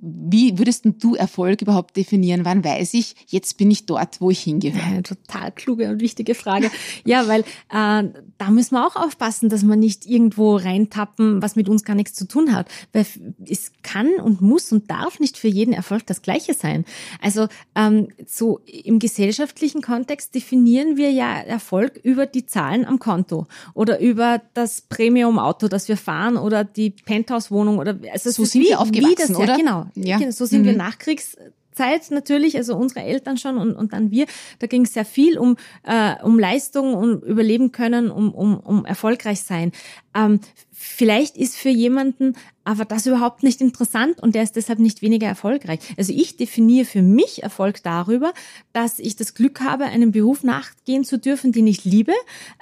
[0.02, 2.44] Wie würdest du Erfolg überhaupt definieren?
[2.44, 4.82] Wann weiß ich, jetzt bin ich dort, wo ich hingehöre?
[4.82, 6.70] Eine total kluge und wichtige Frage.
[7.04, 8.08] ja, weil äh,
[8.38, 12.14] da müssen wir auch aufpassen, dass wir nicht irgendwo reintappen, was mit uns gar nichts
[12.14, 12.68] zu tun hat.
[12.92, 13.04] Weil
[13.46, 16.84] es kann und muss und darf nicht für jeden Erfolg das Gleiche sein.
[17.20, 23.46] Also ähm, so im gesellschaftlichen Kontext definieren wir ja Erfolg über die Zahlen am Konto
[23.74, 28.68] oder über das Premium-Auto, das wir fahren oder die Penthouse-Wohnung oder also so sind wie,
[28.68, 29.46] wir aufgewachsen, das, oder?
[29.52, 29.89] Ja, genau.
[29.94, 30.18] Ja.
[30.18, 30.66] Genau, so sind mhm.
[30.66, 34.26] wir Nachkriegszeit natürlich, also unsere Eltern schon und, und dann wir.
[34.58, 38.84] Da ging es sehr viel um, äh, um Leistung, um überleben können, um, um, um
[38.84, 39.72] erfolgreich sein.
[40.14, 40.40] Ähm,
[40.72, 42.34] vielleicht ist für jemanden
[42.70, 45.80] aber das überhaupt nicht interessant und der ist deshalb nicht weniger erfolgreich.
[45.98, 48.32] Also ich definiere für mich Erfolg darüber,
[48.72, 52.12] dass ich das Glück habe, einem Beruf nachgehen zu dürfen, den ich liebe,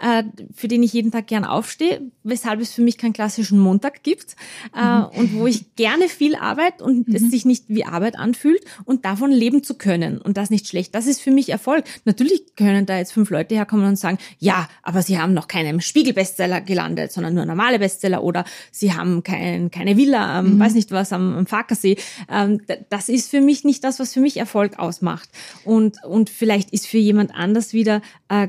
[0.01, 0.23] äh,
[0.55, 4.35] für den ich jeden Tag gern aufstehe, weshalb es für mich keinen klassischen Montag gibt
[4.75, 5.05] äh, mhm.
[5.15, 7.15] und wo ich gerne viel arbeite und mhm.
[7.15, 10.95] es sich nicht wie Arbeit anfühlt und davon leben zu können und das nicht schlecht.
[10.95, 11.85] Das ist für mich Erfolg.
[12.07, 15.83] Natürlich können da jetzt fünf Leute herkommen und sagen, ja, aber sie haben noch keinen
[15.83, 20.59] Spiegel-Bestseller gelandet, sondern nur normale Bestseller oder sie haben kein, keine Villa, ähm, mhm.
[20.59, 21.99] weiß nicht was, am, am Farkasee.
[22.31, 25.29] Ähm, das ist für mich nicht das, was für mich Erfolg ausmacht.
[25.65, 28.49] Und, und vielleicht ist für jemand anders wieder äh,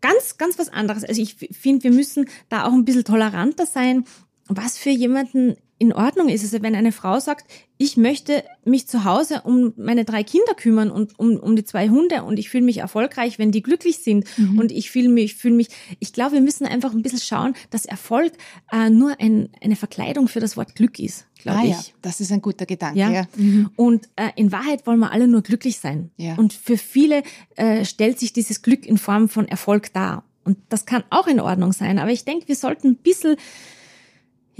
[0.00, 1.04] ganz, ganz was anderes.
[1.04, 4.04] Also ich finde, wir müssen da auch ein bisschen toleranter sein,
[4.46, 6.42] was für jemanden in Ordnung ist.
[6.44, 10.90] Also wenn eine Frau sagt, ich möchte mich zu Hause um meine drei Kinder kümmern
[10.90, 14.26] und um, um die zwei Hunde und ich fühle mich erfolgreich, wenn die glücklich sind
[14.36, 14.58] mhm.
[14.58, 17.86] und ich fühle mich, fühle mich, ich glaube, wir müssen einfach ein bisschen schauen, dass
[17.86, 18.34] Erfolg
[18.70, 21.70] äh, nur ein, eine Verkleidung für das Wort Glück ist, glaube ah, ich.
[21.70, 23.00] Ja, das ist ein guter Gedanke.
[23.00, 23.10] Ja.
[23.10, 23.26] ja.
[23.36, 23.70] Mhm.
[23.74, 26.10] Und äh, in Wahrheit wollen wir alle nur glücklich sein.
[26.18, 26.34] Ja.
[26.34, 27.22] Und für viele
[27.56, 30.24] äh, stellt sich dieses Glück in Form von Erfolg dar.
[30.44, 31.98] Und das kann auch in Ordnung sein.
[31.98, 33.36] Aber ich denke, wir sollten ein bisschen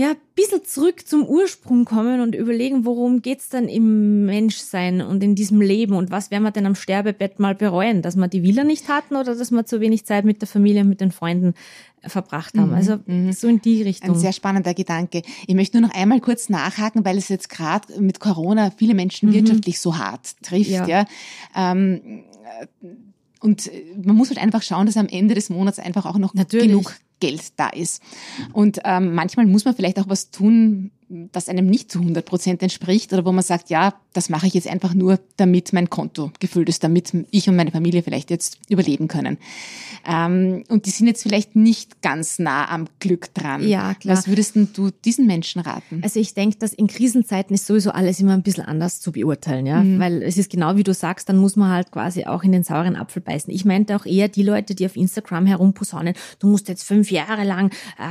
[0.01, 5.23] ja, ein bisschen zurück zum Ursprung kommen und überlegen, worum geht's dann im Menschsein und
[5.23, 8.01] in diesem Leben und was werden wir denn am Sterbebett mal bereuen?
[8.01, 10.85] Dass wir die Villa nicht hatten oder dass wir zu wenig Zeit mit der Familie,
[10.85, 11.53] mit den Freunden
[12.01, 12.71] verbracht haben.
[12.71, 12.75] Mhm.
[12.77, 13.33] Also mhm.
[13.33, 14.15] so in die Richtung.
[14.15, 15.21] Ein sehr spannender Gedanke.
[15.47, 19.29] Ich möchte nur noch einmal kurz nachhaken, weil es jetzt gerade mit Corona viele Menschen
[19.29, 19.35] mhm.
[19.35, 20.71] wirtschaftlich so hart trifft.
[20.71, 20.87] Ja.
[20.87, 21.05] ja.
[21.55, 22.25] Ähm,
[23.41, 23.71] und
[24.03, 26.69] man muss halt einfach schauen, dass am Ende des Monats einfach auch noch Natürlich.
[26.69, 28.03] genug Geld da ist.
[28.53, 30.91] Und ähm, manchmal muss man vielleicht auch was tun,
[31.33, 34.55] das einem nicht zu 100 Prozent entspricht oder wo man sagt, ja, das mache ich
[34.55, 38.59] jetzt einfach nur, damit mein Konto gefüllt ist, damit ich und meine Familie vielleicht jetzt
[38.69, 39.39] überleben können.
[40.07, 43.67] Ähm, und die sind jetzt vielleicht nicht ganz nah am Glück dran.
[43.67, 44.17] Ja, klar.
[44.17, 46.01] Was würdest du diesen Menschen raten?
[46.03, 49.67] Also ich denke, dass in Krisenzeiten ist sowieso alles immer ein bisschen anders zu beurteilen,
[49.67, 49.99] ja, mhm.
[49.99, 52.63] weil es ist genau wie du sagst, dann muss man halt quasi auch in den
[52.63, 53.53] sauren Apfel beißen.
[53.53, 57.45] Ich meinte auch eher die Leute, die auf Instagram herumposaunen, du musst jetzt fünf Jahre
[57.45, 58.03] lang äh,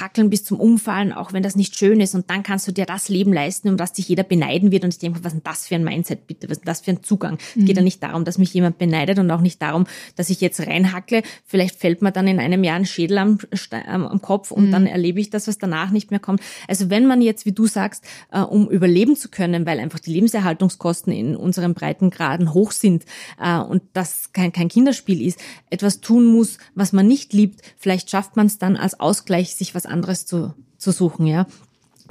[0.00, 2.86] hackeln bis zum Umfallen, auch wenn das nicht schön ist und dann kannst du dir
[2.86, 4.84] das Leben leisten, um das dich jeder beneiden wird.
[4.84, 6.48] Und ich denke, was ist das für ein Mindset bitte?
[6.48, 7.38] Was ist das für ein Zugang?
[7.54, 7.62] Mhm.
[7.62, 10.40] Es geht ja nicht darum, dass mich jemand beneidet und auch nicht darum, dass ich
[10.40, 11.22] jetzt reinhackle.
[11.44, 13.38] Vielleicht fällt mir dann in einem Jahr ein Schädel am,
[13.82, 14.70] am Kopf und mhm.
[14.70, 16.40] dann erlebe ich das, was danach nicht mehr kommt.
[16.68, 20.12] Also wenn man jetzt, wie du sagst, äh, um überleben zu können, weil einfach die
[20.12, 23.06] Lebenserhaltungskosten in unseren Breitengraden hoch sind
[23.42, 28.08] äh, und das kein, kein Kinderspiel ist, etwas tun muss, was man nicht liebt, vielleicht
[28.08, 31.46] schafft man es dann als Ausgleich, sich was anderes zu, zu suchen, ja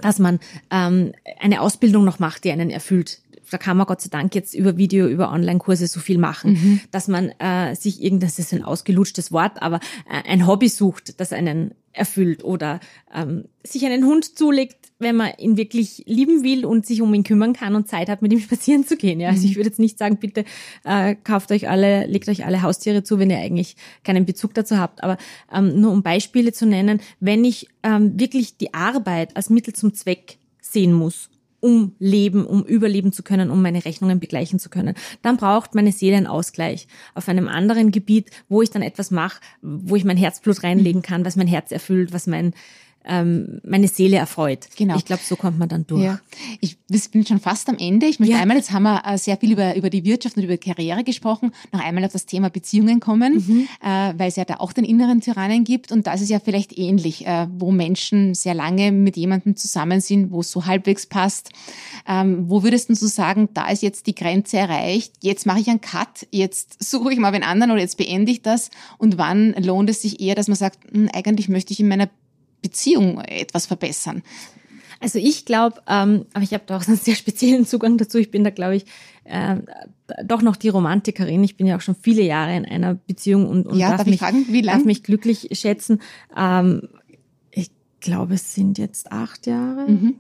[0.01, 0.39] dass man
[0.71, 3.19] ähm, eine Ausbildung noch macht, die einen erfüllt.
[3.51, 6.79] Da kann man Gott sei Dank jetzt über Video, über Online-Kurse so viel machen, mhm.
[6.91, 9.79] dass man äh, sich irgendein, das ist ein ausgelutschtes Wort, aber
[10.09, 12.79] äh, ein Hobby sucht, das einen erfüllt oder
[13.13, 17.23] ähm, sich einen Hund zulegt, wenn man ihn wirklich lieben will und sich um ihn
[17.23, 19.19] kümmern kann und Zeit hat, mit ihm spazieren zu gehen.
[19.19, 19.55] Ja, also ich mhm.
[19.57, 20.45] würde jetzt nicht sagen, bitte
[20.83, 24.77] äh, kauft euch alle, legt euch alle Haustiere zu, wenn ihr eigentlich keinen Bezug dazu
[24.77, 25.03] habt.
[25.03, 25.17] Aber
[25.51, 29.93] ähm, nur um Beispiele zu nennen, wenn ich ähm, wirklich die Arbeit als Mittel zum
[29.93, 31.29] Zweck sehen muss
[31.65, 34.93] um leben, um überleben zu können, um meine Rechnungen begleichen zu können.
[35.23, 39.41] Dann braucht meine Seele einen Ausgleich auf einem anderen Gebiet, wo ich dann etwas mache,
[39.63, 42.53] wo ich mein Herzblut reinlegen kann, was mein Herz erfüllt, was mein
[43.07, 44.67] ähm, meine Seele erfreut.
[44.75, 44.95] Genau.
[44.97, 46.03] Ich glaube, so kommt man dann durch.
[46.03, 46.19] Ja.
[46.59, 46.77] Ich
[47.11, 48.05] bin schon fast am Ende.
[48.07, 48.41] Ich möchte ja.
[48.41, 51.51] einmal, jetzt haben wir äh, sehr viel über, über die Wirtschaft und über Karriere gesprochen,
[51.71, 53.67] noch einmal auf das Thema Beziehungen kommen, mhm.
[53.83, 55.91] äh, weil es ja da auch den inneren Tyrannen gibt.
[55.91, 60.01] Und da ist es ja vielleicht ähnlich, äh, wo Menschen sehr lange mit jemandem zusammen
[60.01, 61.51] sind, wo es so halbwegs passt.
[62.07, 65.81] Ähm, wo würdest du sagen, da ist jetzt die Grenze erreicht, jetzt mache ich einen
[65.81, 68.69] Cut, jetzt suche ich mal einen anderen oder jetzt beende ich das?
[68.97, 72.09] Und wann lohnt es sich eher, dass man sagt, hm, eigentlich möchte ich in meiner
[72.69, 74.23] Beziehung etwas verbessern?
[74.99, 78.17] Also ich glaube, ähm, aber ich habe da auch einen sehr speziellen Zugang dazu.
[78.17, 78.85] Ich bin da, glaube ich,
[79.25, 79.57] äh,
[80.23, 81.43] doch noch die Romantikerin.
[81.43, 84.07] Ich bin ja auch schon viele Jahre in einer Beziehung und, und ja, darf, darf,
[84.07, 86.01] mich, fragen, wie darf mich glücklich schätzen.
[86.35, 86.89] Ähm,
[87.51, 89.89] ich glaube, es sind jetzt acht Jahre.
[89.89, 90.19] Mhm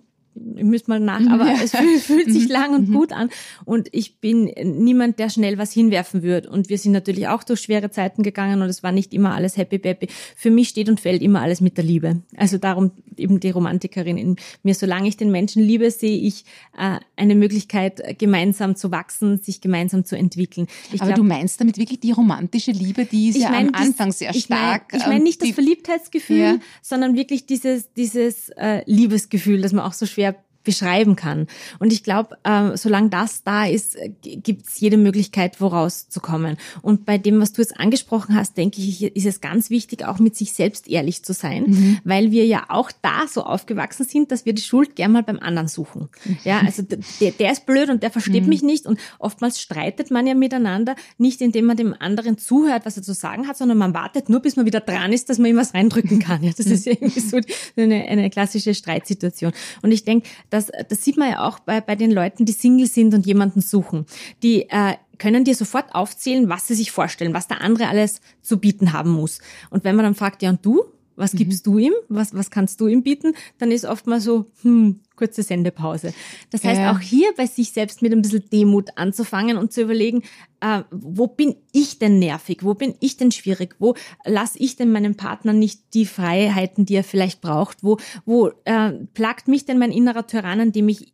[0.55, 1.57] ich müsste mal nach, aber ja.
[1.63, 2.51] es fühlt, fühlt sich mhm.
[2.51, 2.93] lang und mhm.
[2.93, 3.29] gut an.
[3.63, 6.47] Und ich bin niemand, der schnell was hinwerfen wird.
[6.47, 9.57] Und wir sind natürlich auch durch schwere Zeiten gegangen und es war nicht immer alles
[9.57, 10.07] happy peppy.
[10.35, 12.21] Für mich steht und fällt immer alles mit der Liebe.
[12.35, 14.75] Also darum eben die Romantikerin in mir.
[14.75, 16.43] Solange ich den Menschen liebe, sehe ich
[16.77, 20.67] äh, eine Möglichkeit, gemeinsam zu wachsen, sich gemeinsam zu entwickeln.
[20.91, 23.81] Ich aber glaub, du meinst damit wirklich die romantische Liebe, die ist ja mein, am
[23.81, 24.91] Anfang sehr stark.
[24.93, 26.57] Ich meine mein nicht das Verliebtheitsgefühl, ja.
[26.81, 30.24] sondern wirklich dieses, dieses äh, Liebesgefühl, das man auch so schwer
[30.65, 31.47] beschreiben kann.
[31.79, 36.57] Und ich glaube, äh, solange das da ist, äh, gibt's jede Möglichkeit, woraus zu kommen.
[36.81, 40.19] Und bei dem, was du jetzt angesprochen hast, denke ich, ist es ganz wichtig, auch
[40.19, 41.99] mit sich selbst ehrlich zu sein, mhm.
[42.03, 45.39] weil wir ja auch da so aufgewachsen sind, dass wir die Schuld gern mal beim
[45.39, 46.09] anderen suchen.
[46.43, 48.49] Ja, also der, der ist blöd und der versteht mhm.
[48.49, 48.85] mich nicht.
[48.85, 53.13] Und oftmals streitet man ja miteinander, nicht indem man dem anderen zuhört, was er zu
[53.13, 55.73] sagen hat, sondern man wartet nur, bis man wieder dran ist, dass man ihm was
[55.73, 56.43] reindrücken kann.
[56.43, 57.39] Ja, das ist irgendwie so
[57.77, 59.51] eine, eine klassische Streitsituation.
[59.81, 62.87] Und ich denke, das, das sieht man ja auch bei, bei den Leuten, die Single
[62.87, 64.05] sind und jemanden suchen.
[64.41, 68.59] Die äh, können dir sofort aufzählen, was sie sich vorstellen, was der andere alles zu
[68.59, 69.39] bieten haben muss.
[69.69, 70.85] Und wenn man dann fragt, ja und du,
[71.15, 71.37] was mhm.
[71.37, 71.93] gibst du ihm?
[72.09, 73.33] Was, was kannst du ihm bieten?
[73.57, 76.13] Dann ist oft mal so, hm, kurze Sendepause.
[76.49, 76.91] Das heißt, ja.
[76.91, 80.23] auch hier bei sich selbst mit ein bisschen Demut anzufangen und zu überlegen,
[80.59, 82.59] äh, wo bin ich denn nervig?
[82.63, 83.75] Wo bin ich denn schwierig?
[83.79, 87.83] Wo lasse ich denn meinem Partner nicht die Freiheiten, die er vielleicht braucht?
[87.83, 91.13] Wo, wo äh, plagt mich denn mein innerer Tyrann, an dem ich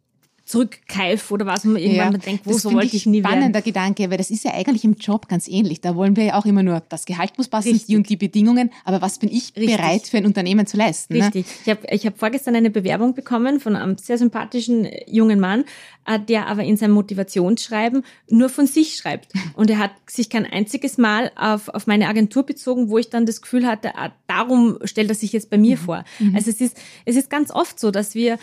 [0.51, 3.31] zurückkeif oder was man irgendwann ja, denkt, wo so wollte ich nie werden.
[3.31, 5.79] spannender Gedanke, weil das ist ja eigentlich im Job ganz ähnlich.
[5.79, 7.87] Da wollen wir ja auch immer nur, das Gehalt muss passen, Richtig.
[7.87, 9.77] die und die Bedingungen, aber was bin ich Richtig.
[9.77, 11.17] bereit für ein Unternehmen zu leisten?
[11.17, 11.23] Ne?
[11.23, 11.45] Richtig.
[11.45, 11.51] Ne?
[11.63, 15.63] Ich habe ich hab vorgestern eine Bewerbung bekommen von einem sehr sympathischen äh, jungen Mann,
[16.05, 19.31] äh, der aber in seinem Motivationsschreiben nur von sich schreibt.
[19.55, 23.25] Und er hat sich kein einziges Mal auf, auf meine Agentur bezogen, wo ich dann
[23.25, 25.81] das Gefühl hatte, ah, darum stellt er sich jetzt bei mir mhm.
[25.81, 26.03] vor.
[26.19, 26.35] Mhm.
[26.35, 28.37] Also es ist, es ist ganz oft so, dass wir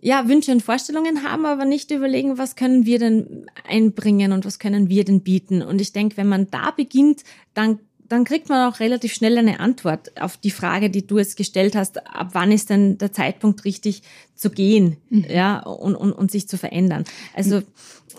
[0.00, 4.58] ja, Wünsche und Vorstellungen haben, aber nicht überlegen, was können wir denn einbringen und was
[4.58, 5.62] können wir denn bieten.
[5.62, 9.60] Und ich denke, wenn man da beginnt, dann dann kriegt man auch relativ schnell eine
[9.60, 13.66] Antwort auf die Frage, die du jetzt gestellt hast, ab wann ist denn der Zeitpunkt
[13.66, 14.02] richtig
[14.34, 15.26] zu gehen, mhm.
[15.28, 17.04] ja, und, und, und sich zu verändern.
[17.34, 17.62] Also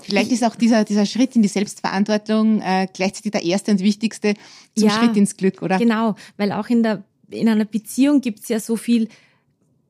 [0.01, 4.35] Vielleicht ist auch dieser, dieser Schritt in die Selbstverantwortung äh, gleichzeitig der erste und wichtigste
[4.75, 5.77] zum ja, Schritt ins Glück, oder?
[5.77, 9.07] Genau, weil auch in der in einer Beziehung gibt es ja so viel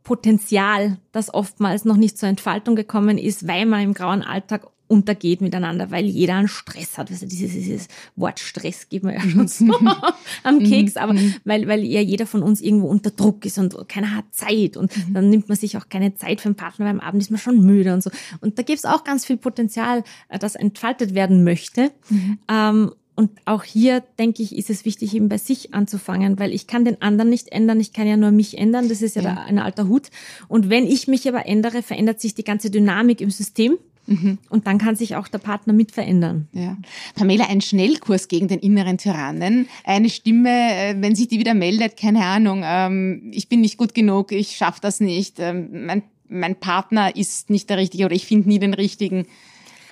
[0.03, 5.39] Potenzial, das oftmals noch nicht zur Entfaltung gekommen ist, weil man im grauen Alltag untergeht
[5.39, 7.12] miteinander, weil jeder einen Stress hat.
[7.12, 9.65] Also dieses, dieses Wort Stress geht mir ja schon so
[10.43, 10.59] am.
[10.59, 11.35] Keks, aber mhm.
[11.45, 14.95] weil, weil ja jeder von uns irgendwo unter Druck ist und keiner hat Zeit und
[14.97, 15.13] mhm.
[15.13, 17.39] dann nimmt man sich auch keine Zeit für den Partner, weil am Abend ist man
[17.39, 18.09] schon müde und so.
[18.41, 21.91] Und da gibt es auch ganz viel Potenzial, äh, das entfaltet werden möchte.
[22.09, 22.39] Mhm.
[22.49, 26.67] Ähm, und auch hier, denke ich, ist es wichtig, eben bei sich anzufangen, weil ich
[26.67, 29.43] kann den anderen nicht ändern, ich kann ja nur mich ändern, das ist ja, ja.
[29.45, 30.03] ein alter Hut.
[30.47, 33.77] Und wenn ich mich aber ändere, verändert sich die ganze Dynamik im System.
[34.08, 34.38] Mhm.
[34.49, 36.47] Und dann kann sich auch der Partner mit verändern.
[36.53, 36.77] Ja.
[37.13, 39.67] Pamela, ein Schnellkurs gegen den inneren Tyrannen.
[39.84, 43.93] Eine Stimme, äh, wenn sich die wieder meldet, keine Ahnung, ähm, ich bin nicht gut
[43.93, 48.25] genug, ich schaffe das nicht, ähm, mein, mein Partner ist nicht der Richtige oder ich
[48.25, 49.25] finde nie den Richtigen.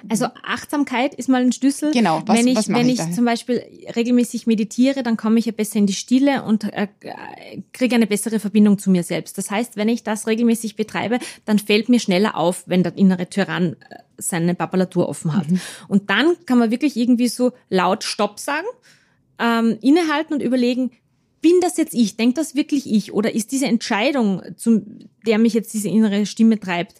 [0.09, 1.91] Also Achtsamkeit ist mal ein Schlüssel.
[1.91, 2.21] Genau.
[2.25, 3.63] Was, wenn ich, was wenn ich, ich zum Beispiel
[3.95, 6.87] regelmäßig meditiere, dann komme ich ja besser in die Stille und äh,
[7.73, 9.37] kriege eine bessere Verbindung zu mir selbst.
[9.37, 13.29] Das heißt, wenn ich das regelmäßig betreibe, dann fällt mir schneller auf, wenn der innere
[13.29, 15.49] Tyrann äh, seine Papalatur offen hat.
[15.49, 15.59] Mhm.
[15.87, 18.67] Und dann kann man wirklich irgendwie so laut Stopp sagen,
[19.39, 20.91] ähm, innehalten und überlegen,
[21.41, 22.17] bin das jetzt ich?
[22.17, 23.13] Denkt das wirklich ich?
[23.13, 26.99] Oder ist diese Entscheidung, zum, der mich jetzt diese innere Stimme treibt,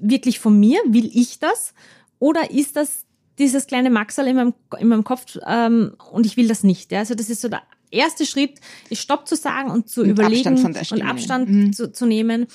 [0.00, 0.80] wirklich von mir?
[0.86, 1.72] Will ich das?
[2.18, 3.04] Oder ist das
[3.38, 6.92] dieses kleine Maxal in meinem, in meinem Kopf ähm, und ich will das nicht.
[6.92, 7.00] Ja?
[7.00, 7.62] Also das ist so der
[7.96, 11.72] erste Schritt, ist Stopp zu sagen und zu und überlegen Abstand und Abstand mhm.
[11.72, 12.46] zu, zu nehmen.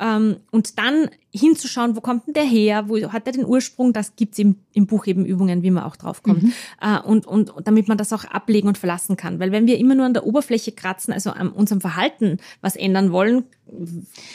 [0.00, 4.16] Ähm, und dann hinzuschauen, wo kommt denn der her, wo hat er den Ursprung, das
[4.16, 6.42] gibt's im, im Buch eben Übungen, wie man auch draufkommt.
[6.42, 6.52] Mhm.
[6.80, 9.38] Äh, und, und, damit man das auch ablegen und verlassen kann.
[9.38, 13.12] Weil wenn wir immer nur an der Oberfläche kratzen, also an unserem Verhalten was ändern
[13.12, 13.44] wollen,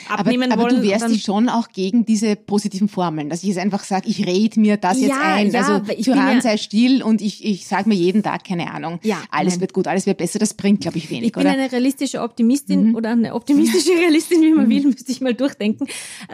[0.08, 0.76] abnehmen aber, aber wollen.
[0.76, 4.08] Aber du wehrst dich schon auch gegen diese positiven Formeln, dass ich jetzt einfach sage,
[4.08, 5.50] ich rede mir das ja, jetzt ein.
[5.50, 9.00] Ja, also Tyrann ja, sei still und ich, ich sage mir jeden Tag, keine Ahnung,
[9.02, 9.62] ja, alles nein.
[9.62, 11.26] wird gut, alles wird besser, das bringt, glaube ich, wenig.
[11.28, 11.52] Ich bin oder?
[11.52, 12.94] eine realistische Optimistin mhm.
[12.94, 14.70] oder eine optimistische Realistin, wie man mhm.
[14.70, 15.86] will, müsste ich mal durchdenken.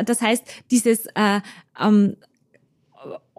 [0.05, 1.41] Das heißt, dieses äh,
[1.81, 2.17] ähm,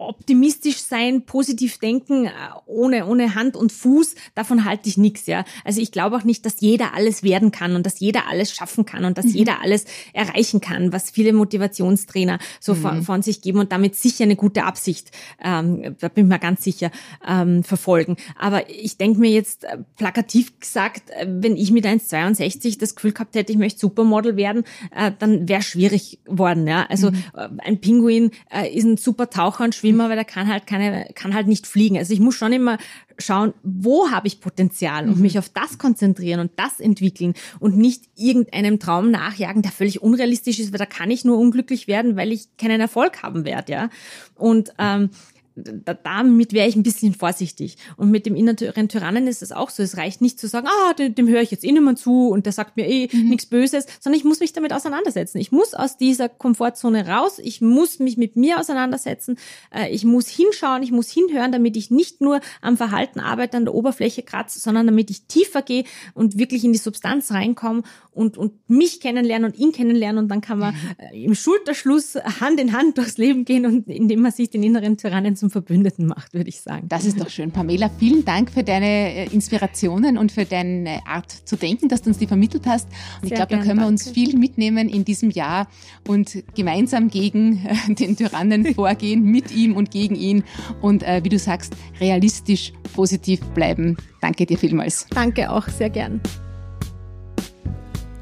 [0.08, 2.30] optimistisch sein, positiv denken, äh,
[2.66, 5.44] ohne, ohne Hand und Fuß, davon halte ich nichts, ja.
[5.64, 8.84] Also ich glaube auch nicht, dass jeder alles werden kann und dass jeder alles schaffen
[8.84, 9.32] kann und dass mhm.
[9.32, 12.78] jeder alles erreichen kann, was viele Motivationstrainer so mhm.
[12.78, 15.10] von, von, sich geben und damit sicher eine gute Absicht,
[15.42, 16.90] ähm, da bin ich mir ganz sicher,
[17.26, 18.16] ähm, verfolgen.
[18.38, 23.12] Aber ich denke mir jetzt äh, plakativ gesagt, äh, wenn ich mit 1,62 das Gefühl
[23.12, 24.64] gehabt hätte, ich möchte Supermodel werden,
[24.94, 26.86] äh, dann wäre schwierig worden, ja.
[26.88, 27.24] Also mhm.
[27.58, 31.34] ein Pinguin äh, ist ein super Taucher und Schwimmer, weil er kann halt keine, kann
[31.34, 31.96] halt nicht fliegen.
[31.96, 32.78] Also ich muss schon immer
[33.18, 35.22] schauen, wo habe ich Potenzial und mhm.
[35.22, 40.58] mich auf das konzentrieren und das entwickeln und nicht irgendeinem Traum nachjagen, der völlig unrealistisch
[40.58, 43.90] ist, weil da kann ich nur unglücklich werden, weil ich keinen Erfolg haben werde, ja.
[44.34, 45.10] Und ähm,
[45.56, 47.76] damit wäre ich ein bisschen vorsichtig.
[47.96, 49.82] Und mit dem inneren Tyrannen ist es auch so.
[49.82, 52.28] Es reicht nicht zu sagen, ah, dem, dem höre ich jetzt eh nicht mehr zu
[52.28, 53.28] und der sagt mir eh mhm.
[53.28, 55.38] nichts Böses, sondern ich muss mich damit auseinandersetzen.
[55.38, 57.38] Ich muss aus dieser Komfortzone raus.
[57.38, 59.36] Ich muss mich mit mir auseinandersetzen.
[59.72, 63.64] Äh, ich muss hinschauen, ich muss hinhören, damit ich nicht nur am Verhalten arbeite, an
[63.64, 68.36] der Oberfläche kratze, sondern damit ich tiefer gehe und wirklich in die Substanz reinkomme und,
[68.36, 70.24] und mich kennenlernen und ihn kennenlernen.
[70.24, 74.22] Und dann kann man äh, im Schulterschluss Hand in Hand durchs Leben gehen und indem
[74.22, 76.88] man sich den inneren Tyrannen zum Verbündeten macht, würde ich sagen.
[76.88, 77.50] Das ist doch schön.
[77.50, 82.08] Pamela, vielen Dank für deine äh, Inspirationen und für deine Art zu denken, dass du
[82.08, 82.88] uns die vermittelt hast.
[83.20, 85.68] Und Sehr ich glaube, da können wir uns viel mitnehmen in diesem Jahr
[86.08, 90.44] und gemeinsam gegen äh, den Tyrannen vorgehen, mit ihm und gegen ihn
[90.80, 93.98] und äh, wie du sagst, realistisch positiv bleiben.
[94.22, 95.06] Danke dir vielmals.
[95.10, 96.22] Danke auch, sehr gern.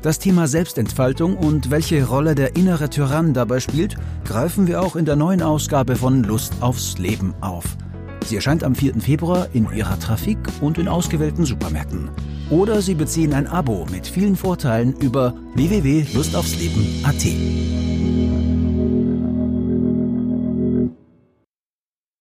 [0.03, 5.05] Das Thema Selbstentfaltung und welche Rolle der innere Tyrann dabei spielt, greifen wir auch in
[5.05, 7.77] der neuen Ausgabe von Lust aufs Leben auf.
[8.25, 9.01] Sie erscheint am 4.
[9.01, 12.11] Februar in Ihrer Trafik und in ausgewählten Supermärkten.
[12.51, 18.22] Oder Sie beziehen ein Abo mit vielen Vorteilen über www.lustaufsleben.at.